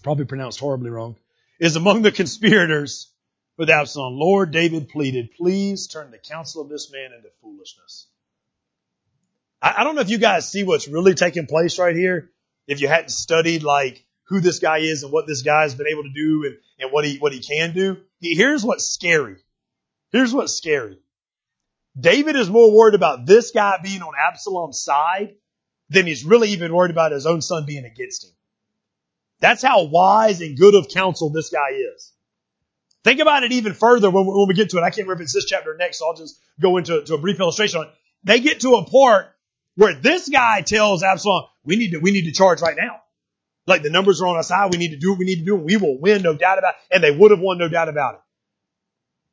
[0.03, 1.15] probably pronounced horribly wrong,
[1.61, 3.09] is among the conspirators
[3.57, 4.15] with Absalom.
[4.19, 8.07] Lord, David pleaded, please turn the counsel of this man into foolishness.
[9.61, 12.31] I, I don't know if you guys see what's really taking place right here.
[12.67, 16.03] If you hadn't studied like who this guy is and what this guy's been able
[16.03, 17.95] to do and, and what he, what he can do.
[18.19, 19.37] Here's what's scary.
[20.11, 20.99] Here's what's scary.
[21.99, 25.35] David is more worried about this guy being on Absalom's side
[25.89, 28.31] than he's really even worried about his own son being against him.
[29.39, 32.11] That's how wise and good of counsel this guy is.
[33.03, 34.81] Think about it even further when, when we get to it.
[34.81, 37.13] I can't remember if it's this chapter or next, so I'll just go into to
[37.13, 37.93] a brief illustration on it.
[38.23, 39.27] They get to a part
[39.75, 43.01] where this guy tells Absalom, we need to, we need to charge right now.
[43.67, 44.71] Like the numbers are on our side.
[44.71, 46.57] We need to do what we need to do and we will win, no doubt
[46.57, 46.95] about it.
[46.95, 48.21] And they would have won, no doubt about it.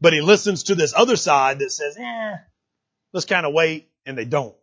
[0.00, 2.36] But he listens to this other side that says, eh,
[3.12, 3.88] let's kind of wait.
[4.04, 4.54] And they don't.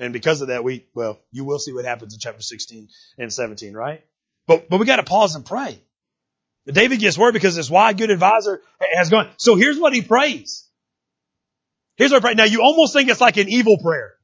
[0.00, 2.88] And because of that, we, well, you will see what happens in chapter 16
[3.18, 4.04] and 17, right?
[4.46, 5.80] But, but we got to pause and pray.
[6.66, 8.60] David gets word because this wise, good advisor
[8.94, 9.30] has gone.
[9.36, 10.66] So here's what he prays.
[11.96, 12.34] Here's what I pray.
[12.34, 14.14] Now you almost think it's like an evil prayer.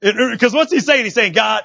[0.00, 1.04] Because what's he saying?
[1.04, 1.62] He's saying, God,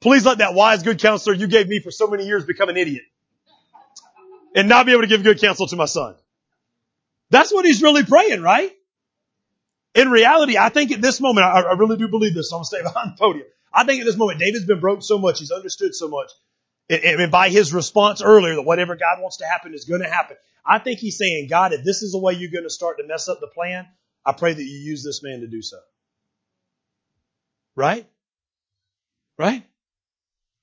[0.00, 2.76] Please let that wise, good counselor you gave me for so many years become an
[2.76, 3.02] idiot
[4.54, 6.14] and not be able to give good counsel to my son.
[7.30, 8.72] That's what he's really praying, right?
[9.94, 12.58] In reality, I think at this moment, I, I really do believe this, so I'm
[12.58, 13.46] going to stay behind the podium.
[13.72, 16.30] I think at this moment, David's been broke so much, he's understood so much,
[16.88, 20.36] and, by his response earlier that whatever God wants to happen is going to happen.
[20.64, 23.06] I think he's saying, God, if this is the way you're going to start to
[23.06, 23.86] mess up the plan,
[24.24, 25.78] I pray that you use this man to do so.
[27.74, 28.06] Right?
[29.38, 29.64] Right?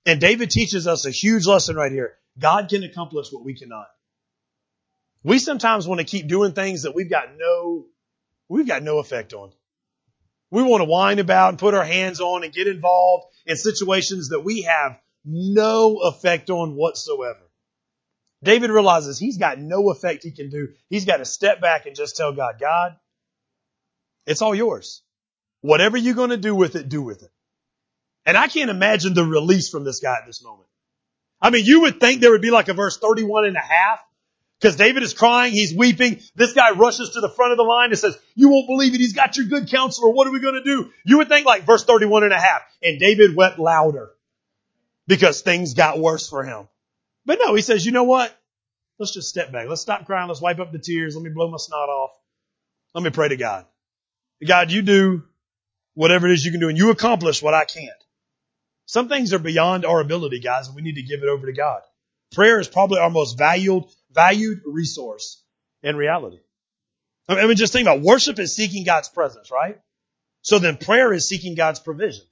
[0.05, 2.15] And David teaches us a huge lesson right here.
[2.38, 3.88] God can accomplish what we cannot.
[5.23, 7.86] We sometimes want to keep doing things that we've got no,
[8.50, 9.52] we've got no effect on.
[10.52, 14.30] We want to whine about and put our hands on and get involved in situations
[14.30, 17.39] that we have no effect on whatsoever.
[18.43, 20.70] David realizes he's got no effect he can do.
[20.89, 22.96] He's got to step back and just tell God, God,
[24.28, 25.02] it's all yours.
[25.62, 27.32] Whatever you're going to do with it, do with it.
[28.26, 30.68] And I can't imagine the release from this guy at this moment.
[31.41, 34.00] I mean, you would think there would be like a verse 31 and a half
[34.60, 36.20] Because David is crying, he's weeping.
[36.36, 38.99] This guy rushes to the front of the line and says, you won't believe it.
[38.99, 40.10] He's got your good counselor.
[40.10, 40.91] What are we going to do?
[41.06, 42.62] You would think like verse 31 and a half.
[42.82, 44.12] And David wept louder
[45.08, 46.68] because things got worse for him.
[47.26, 48.36] But no, he says, you know what?
[48.97, 49.68] Let's just step back.
[49.68, 50.30] Let's stop crying.
[50.30, 51.16] Let's wipe up the tears.
[51.16, 52.12] Let me blow my snot off.
[52.93, 53.66] Let me pray to God.
[54.45, 55.24] God, you do
[55.95, 57.89] whatever it is you can do and you accomplish what I can't.
[58.86, 61.53] Some things are beyond our ability, guys, and we need to give it over to
[61.53, 61.82] God.
[62.32, 63.86] Prayer is probably our most valued,
[64.16, 65.43] valued resource
[65.84, 66.39] in reality.
[67.28, 68.03] I mean, just think about it.
[68.03, 69.80] worship is seeking God's presence, right?
[70.41, 72.24] So then prayer is seeking God's provision.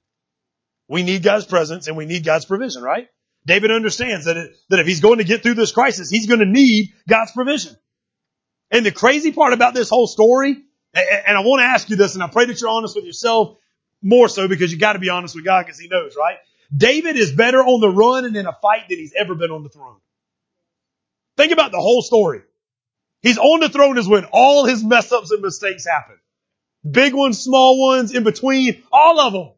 [0.88, 3.08] We need God's presence and we need God's provision, right?
[3.46, 6.40] David understands that, it, that if he's going to get through this crisis, he's going
[6.40, 7.76] to need God's provision.
[8.70, 10.56] And the crazy part about this whole story,
[10.94, 13.58] and I want to ask you this, and I pray that you're honest with yourself
[14.02, 16.36] more so because you got to be honest with God because He knows, right?
[16.74, 19.62] David is better on the run and in a fight than he's ever been on
[19.62, 19.96] the throne.
[21.36, 22.42] Think about the whole story.
[23.22, 26.16] He's on the throne is when all his mess ups and mistakes happen.
[26.88, 29.50] Big ones, small ones, in between, all of them.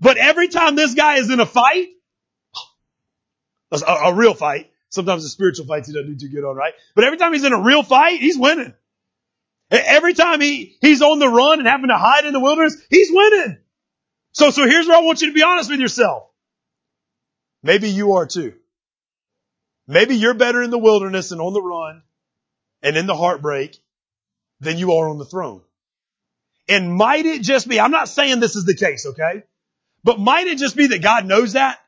[0.00, 1.88] But every time this guy is in a fight,
[3.70, 6.74] a, a real fight, sometimes the spiritual fights he doesn't do too good on, right?
[6.94, 8.74] But every time he's in a real fight, he's winning.
[9.70, 13.10] Every time he, he's on the run and having to hide in the wilderness, he's
[13.12, 13.58] winning.
[14.32, 16.24] So, so here's where I want you to be honest with yourself.
[17.62, 18.54] Maybe you are too.
[19.90, 22.02] Maybe you're better in the wilderness and on the run
[22.80, 23.76] and in the heartbreak
[24.60, 25.62] than you are on the throne.
[26.68, 29.42] And might it just be, I'm not saying this is the case, okay?
[30.04, 31.80] But might it just be that God knows that?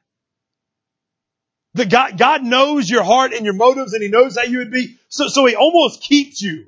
[1.74, 4.72] That God, God knows your heart and your motives and He knows how you would
[4.72, 4.98] be.
[5.08, 6.66] So, so He almost keeps you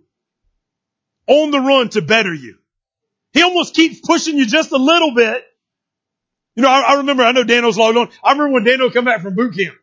[1.27, 2.59] on the run to better you.
[3.33, 5.45] He almost keeps pushing you just a little bit.
[6.55, 8.09] You know, I, I remember, I know Daniel's logged on.
[8.23, 9.75] I remember when Daniel come back from boot camp.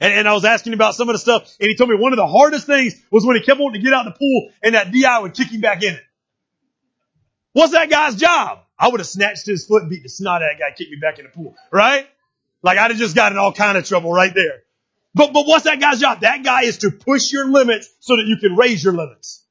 [0.00, 2.12] And, and I was asking about some of the stuff, and he told me one
[2.12, 4.50] of the hardest things was when he kept wanting to get out of the pool
[4.62, 6.02] and that DI would kick him back in it.
[7.52, 8.60] What's that guy's job?
[8.78, 10.90] I would have snatched his foot and beat the snot out of that guy, kicked
[10.90, 12.08] me back in the pool, right?
[12.62, 14.62] Like I'd have just got in all kind of trouble right there.
[15.14, 16.20] But, but what's that guy's job?
[16.20, 19.44] That guy is to push your limits so that you can raise your limits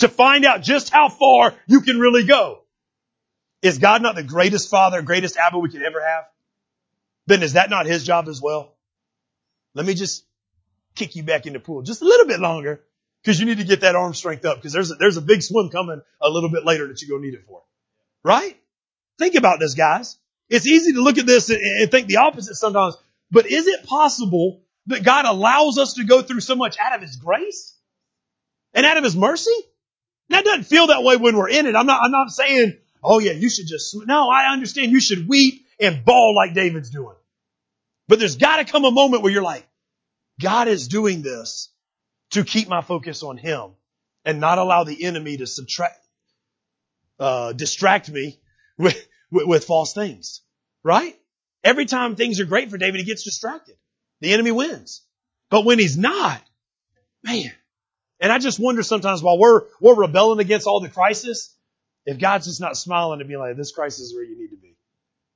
[0.00, 2.60] to find out just how far you can really go.
[3.62, 6.24] Is God not the greatest father, greatest Abba we could ever have?
[7.26, 8.73] Then is that not his job as well?
[9.74, 10.24] Let me just
[10.94, 12.80] kick you back in the pool just a little bit longer
[13.22, 15.42] because you need to get that arm strength up because there's a, there's a big
[15.42, 17.62] swim coming a little bit later that you're going to need it for.
[18.22, 18.56] Right?
[19.18, 20.16] Think about this, guys.
[20.48, 22.96] It's easy to look at this and, and think the opposite sometimes,
[23.30, 27.00] but is it possible that God allows us to go through so much out of
[27.00, 27.74] His grace
[28.72, 29.54] and out of His mercy?
[30.28, 31.74] That doesn't feel that way when we're in it.
[31.74, 35.28] I'm not, I'm not saying, oh yeah, you should just, no, I understand you should
[35.28, 37.16] weep and bawl like David's doing.
[38.08, 39.66] But there's gotta come a moment where you're like,
[40.40, 41.70] God is doing this
[42.30, 43.72] to keep my focus on Him
[44.24, 45.98] and not allow the enemy to subtract,
[47.18, 48.38] uh, distract me
[48.78, 50.42] with, with, with false things.
[50.82, 51.18] Right?
[51.62, 53.76] Every time things are great for David, he gets distracted.
[54.20, 55.02] The enemy wins.
[55.50, 56.42] But when he's not,
[57.22, 57.52] man,
[58.20, 61.54] and I just wonder sometimes while we're, we're rebelling against all the crisis,
[62.06, 64.56] if God's just not smiling and being like, this crisis is where you need to
[64.56, 64.76] be.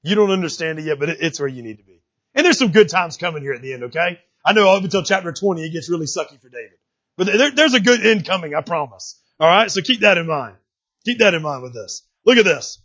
[0.03, 1.98] You don't understand it yet, but it's where you need to be.
[2.35, 4.21] And there's some good times coming here at the end, okay?
[4.45, 6.79] I know up until chapter 20, it gets really sucky for David.
[7.17, 9.21] But there, there's a good end coming, I promise.
[9.41, 9.71] Alright?
[9.71, 10.57] So keep that in mind.
[11.05, 12.07] Keep that in mind with this.
[12.25, 12.81] Look at this.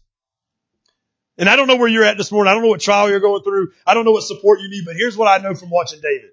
[1.37, 2.51] And I don't know where you're at this morning.
[2.51, 3.71] I don't know what trial you're going through.
[3.85, 6.29] I don't know what support you need, but here's what I know from watching David.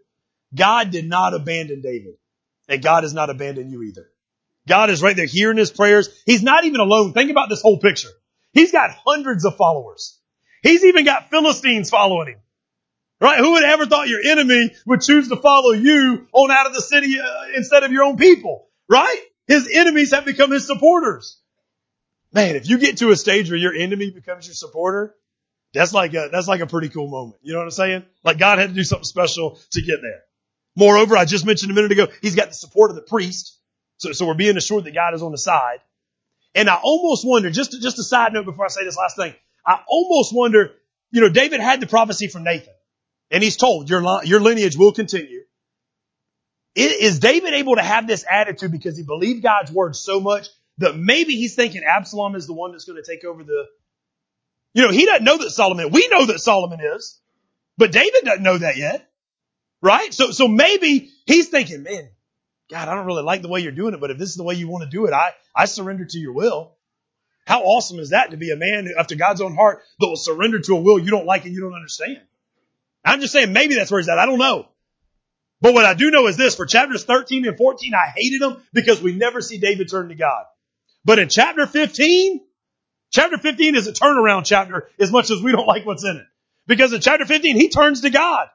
[0.54, 2.14] God did not abandon David.
[2.68, 4.08] And God has not abandoned you either.
[4.68, 6.08] God is right there hearing his prayers.
[6.26, 7.12] He's not even alone.
[7.12, 8.10] Think about this whole picture.
[8.52, 10.18] He's got hundreds of followers.
[10.62, 12.38] He's even got Philistines following him.
[13.20, 13.38] Right?
[13.38, 16.80] Who would ever thought your enemy would choose to follow you on out of the
[16.80, 18.68] city uh, instead of your own people?
[18.88, 19.20] Right?
[19.46, 21.38] His enemies have become his supporters.
[22.32, 25.14] Man, if you get to a stage where your enemy becomes your supporter,
[25.74, 27.36] that's like a, that's like a pretty cool moment.
[27.42, 28.04] You know what I'm saying?
[28.24, 30.22] Like God had to do something special to get there.
[30.76, 33.58] Moreover, I just mentioned a minute ago, he's got the support of the priest.
[33.98, 35.80] So, so we're being assured that God is on the side.
[36.54, 39.34] And I almost wonder, just, just a side note before I say this last thing,
[39.66, 40.72] I almost wonder,
[41.10, 42.72] you know, David had the prophecy from Nathan
[43.30, 45.42] and he's told your, your lineage will continue.
[46.74, 50.96] Is David able to have this attitude because he believed God's word so much that
[50.96, 53.66] maybe he's thinking Absalom is the one that's going to take over the,
[54.72, 57.20] you know, he doesn't know that Solomon, we know that Solomon is,
[57.76, 59.06] but David doesn't know that yet.
[59.82, 60.12] Right?
[60.12, 62.10] So, so maybe he's thinking, man,
[62.70, 64.44] God, I don't really like the way you're doing it, but if this is the
[64.44, 66.76] way you want to do it, I, I surrender to your will.
[67.46, 70.60] How awesome is that to be a man after God's own heart that will surrender
[70.60, 72.20] to a will you don't like and you don't understand?
[73.04, 74.18] I'm just saying maybe that's where he's at.
[74.18, 74.66] I don't know.
[75.60, 78.62] But what I do know is this, for chapters 13 and 14, I hated them
[78.72, 80.44] because we never see David turn to God.
[81.04, 82.40] But in chapter 15,
[83.10, 86.26] chapter 15 is a turnaround chapter as much as we don't like what's in it.
[86.66, 88.48] Because in chapter 15, he turns to God.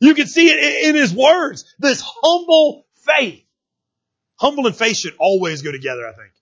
[0.00, 1.64] You can see it in his words.
[1.78, 3.44] This humble faith.
[4.36, 6.32] Humble and faith should always go together, I think.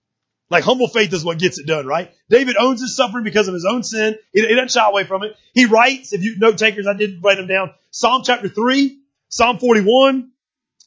[0.50, 2.12] Like humble faith is what gets it done, right?
[2.28, 4.16] David owns his suffering because of his own sin.
[4.32, 5.34] He, he doesn't shy away from it.
[5.54, 7.72] He writes, if you note takers, I did write them down.
[7.90, 10.30] Psalm chapter 3, Psalm 41,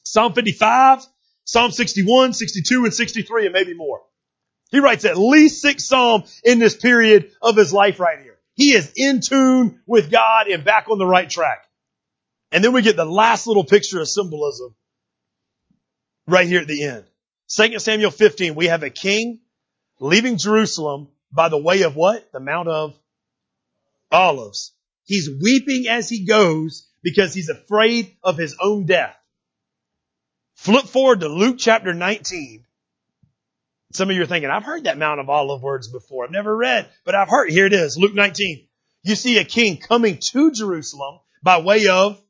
[0.04, 1.04] Psalm 55,
[1.44, 4.00] Psalm 61, 62, and 63, and maybe more.
[4.70, 8.36] He writes at least six Psalms in this period of his life right here.
[8.54, 11.64] He is in tune with God and back on the right track.
[12.52, 14.74] And then we get the last little picture of symbolism
[16.26, 17.04] right here at the end.
[17.48, 19.40] 2 Samuel 15, we have a king
[20.00, 22.30] leaving Jerusalem by the way of what?
[22.32, 22.98] The Mount of
[24.10, 24.72] Olives.
[25.04, 29.16] He's weeping as he goes because he's afraid of his own death.
[30.56, 32.64] Flip forward to Luke chapter 19.
[33.92, 36.24] Some of you are thinking, I've heard that Mount of Olive words before.
[36.24, 37.50] I've never read, but I've heard.
[37.50, 38.66] Here it is, Luke 19.
[39.02, 42.20] You see a king coming to Jerusalem by way of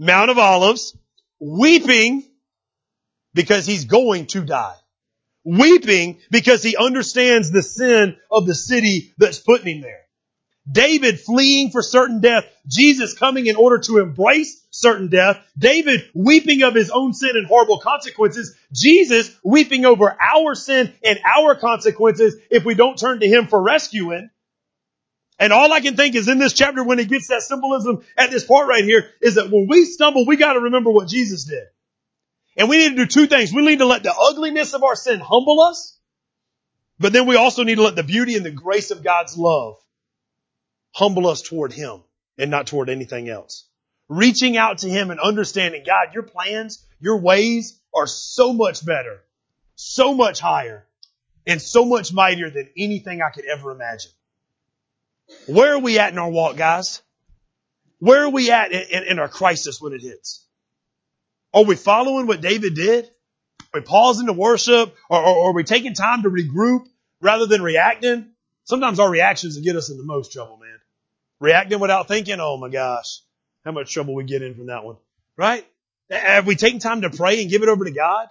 [0.00, 0.96] Mount of Olives,
[1.38, 2.24] weeping
[3.34, 4.74] because he's going to die.
[5.44, 10.00] Weeping because he understands the sin of the city that's putting him there.
[10.70, 12.44] David fleeing for certain death.
[12.66, 15.38] Jesus coming in order to embrace certain death.
[15.58, 18.54] David weeping of his own sin and horrible consequences.
[18.72, 23.60] Jesus weeping over our sin and our consequences if we don't turn to him for
[23.60, 24.30] rescuing.
[25.38, 28.30] And all I can think is in this chapter when he gets that symbolism at
[28.30, 31.44] this part right here is that when we stumble, we got to remember what Jesus
[31.44, 31.64] did.
[32.56, 33.52] And we need to do two things.
[33.52, 35.98] We need to let the ugliness of our sin humble us,
[36.98, 39.76] but then we also need to let the beauty and the grace of God's love
[40.92, 42.02] humble us toward Him
[42.36, 43.66] and not toward anything else.
[44.08, 49.22] Reaching out to Him and understanding, God, your plans, your ways are so much better,
[49.76, 50.86] so much higher,
[51.46, 54.10] and so much mightier than anything I could ever imagine.
[55.46, 57.02] Where are we at in our walk, guys?
[57.98, 60.44] Where are we at in, in, in our crisis when it hits?
[61.52, 63.06] Are we following what David did?
[63.72, 64.94] Are we pausing to worship?
[65.08, 66.86] Or, or, or are we taking time to regroup
[67.20, 68.30] rather than reacting?
[68.64, 70.78] Sometimes our reactions get us in the most trouble, man.
[71.40, 73.20] Reacting without thinking, oh my gosh,
[73.64, 74.96] how much trouble we get in from that one.
[75.36, 75.66] Right?
[76.10, 78.28] Have we taken time to pray and give it over to God?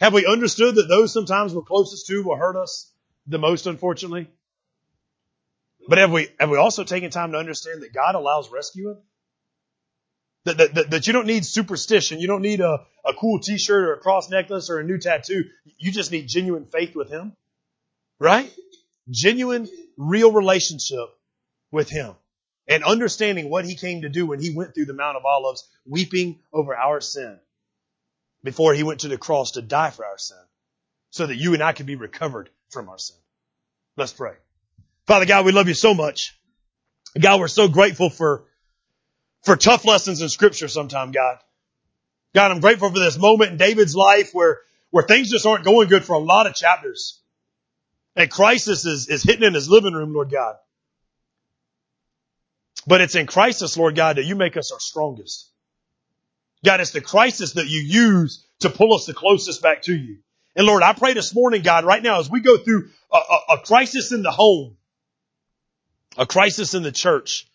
[0.00, 2.90] Have we understood that those sometimes we're closest to will hurt us
[3.26, 4.28] the most, unfortunately?
[5.88, 8.98] But have we, have we also taken time to understand that God allows rescuing?
[10.46, 12.20] That, that, that, you don't need superstition.
[12.20, 15.44] You don't need a, a cool t-shirt or a cross necklace or a new tattoo.
[15.76, 17.32] You just need genuine faith with Him.
[18.20, 18.48] Right?
[19.10, 21.08] Genuine, real relationship
[21.72, 22.14] with Him.
[22.68, 25.68] And understanding what He came to do when He went through the Mount of Olives,
[25.84, 27.40] weeping over our sin
[28.44, 30.38] before He went to the cross to die for our sin
[31.10, 33.16] so that you and I could be recovered from our sin.
[33.96, 34.34] Let's pray.
[35.08, 36.38] Father God, we love you so much.
[37.18, 38.44] God, we're so grateful for,
[39.46, 41.38] for tough lessons in scripture sometime, God.
[42.34, 44.58] God, I'm grateful for this moment in David's life where,
[44.90, 47.20] where things just aren't going good for a lot of chapters.
[48.16, 50.56] And crisis is, is hitting in his living room, Lord God.
[52.88, 55.48] But it's in crisis, Lord God, that you make us our strongest.
[56.64, 60.18] God, it's the crisis that you use to pull us the closest back to you.
[60.56, 63.54] And Lord, I pray this morning, God, right now, as we go through a, a,
[63.54, 64.76] a crisis in the home,
[66.18, 67.46] a crisis in the church,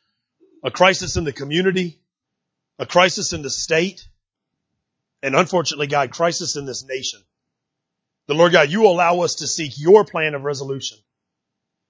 [0.63, 1.99] a crisis in the community,
[2.79, 4.07] a crisis in the state,
[5.23, 7.21] and unfortunately, God, crisis in this nation.
[8.27, 10.97] The Lord God, you allow us to seek your plan of resolution.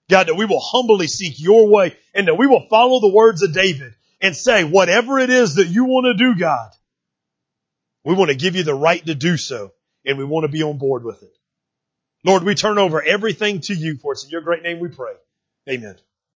[0.09, 3.43] God, that we will humbly seek your way and that we will follow the words
[3.43, 6.71] of David and say, whatever it is that you want to do, God,
[8.03, 9.71] we want to give you the right to do so
[10.05, 11.33] and we want to be on board with it.
[12.25, 15.13] Lord, we turn over everything to you for it's in your great name we pray.
[15.69, 15.95] Amen.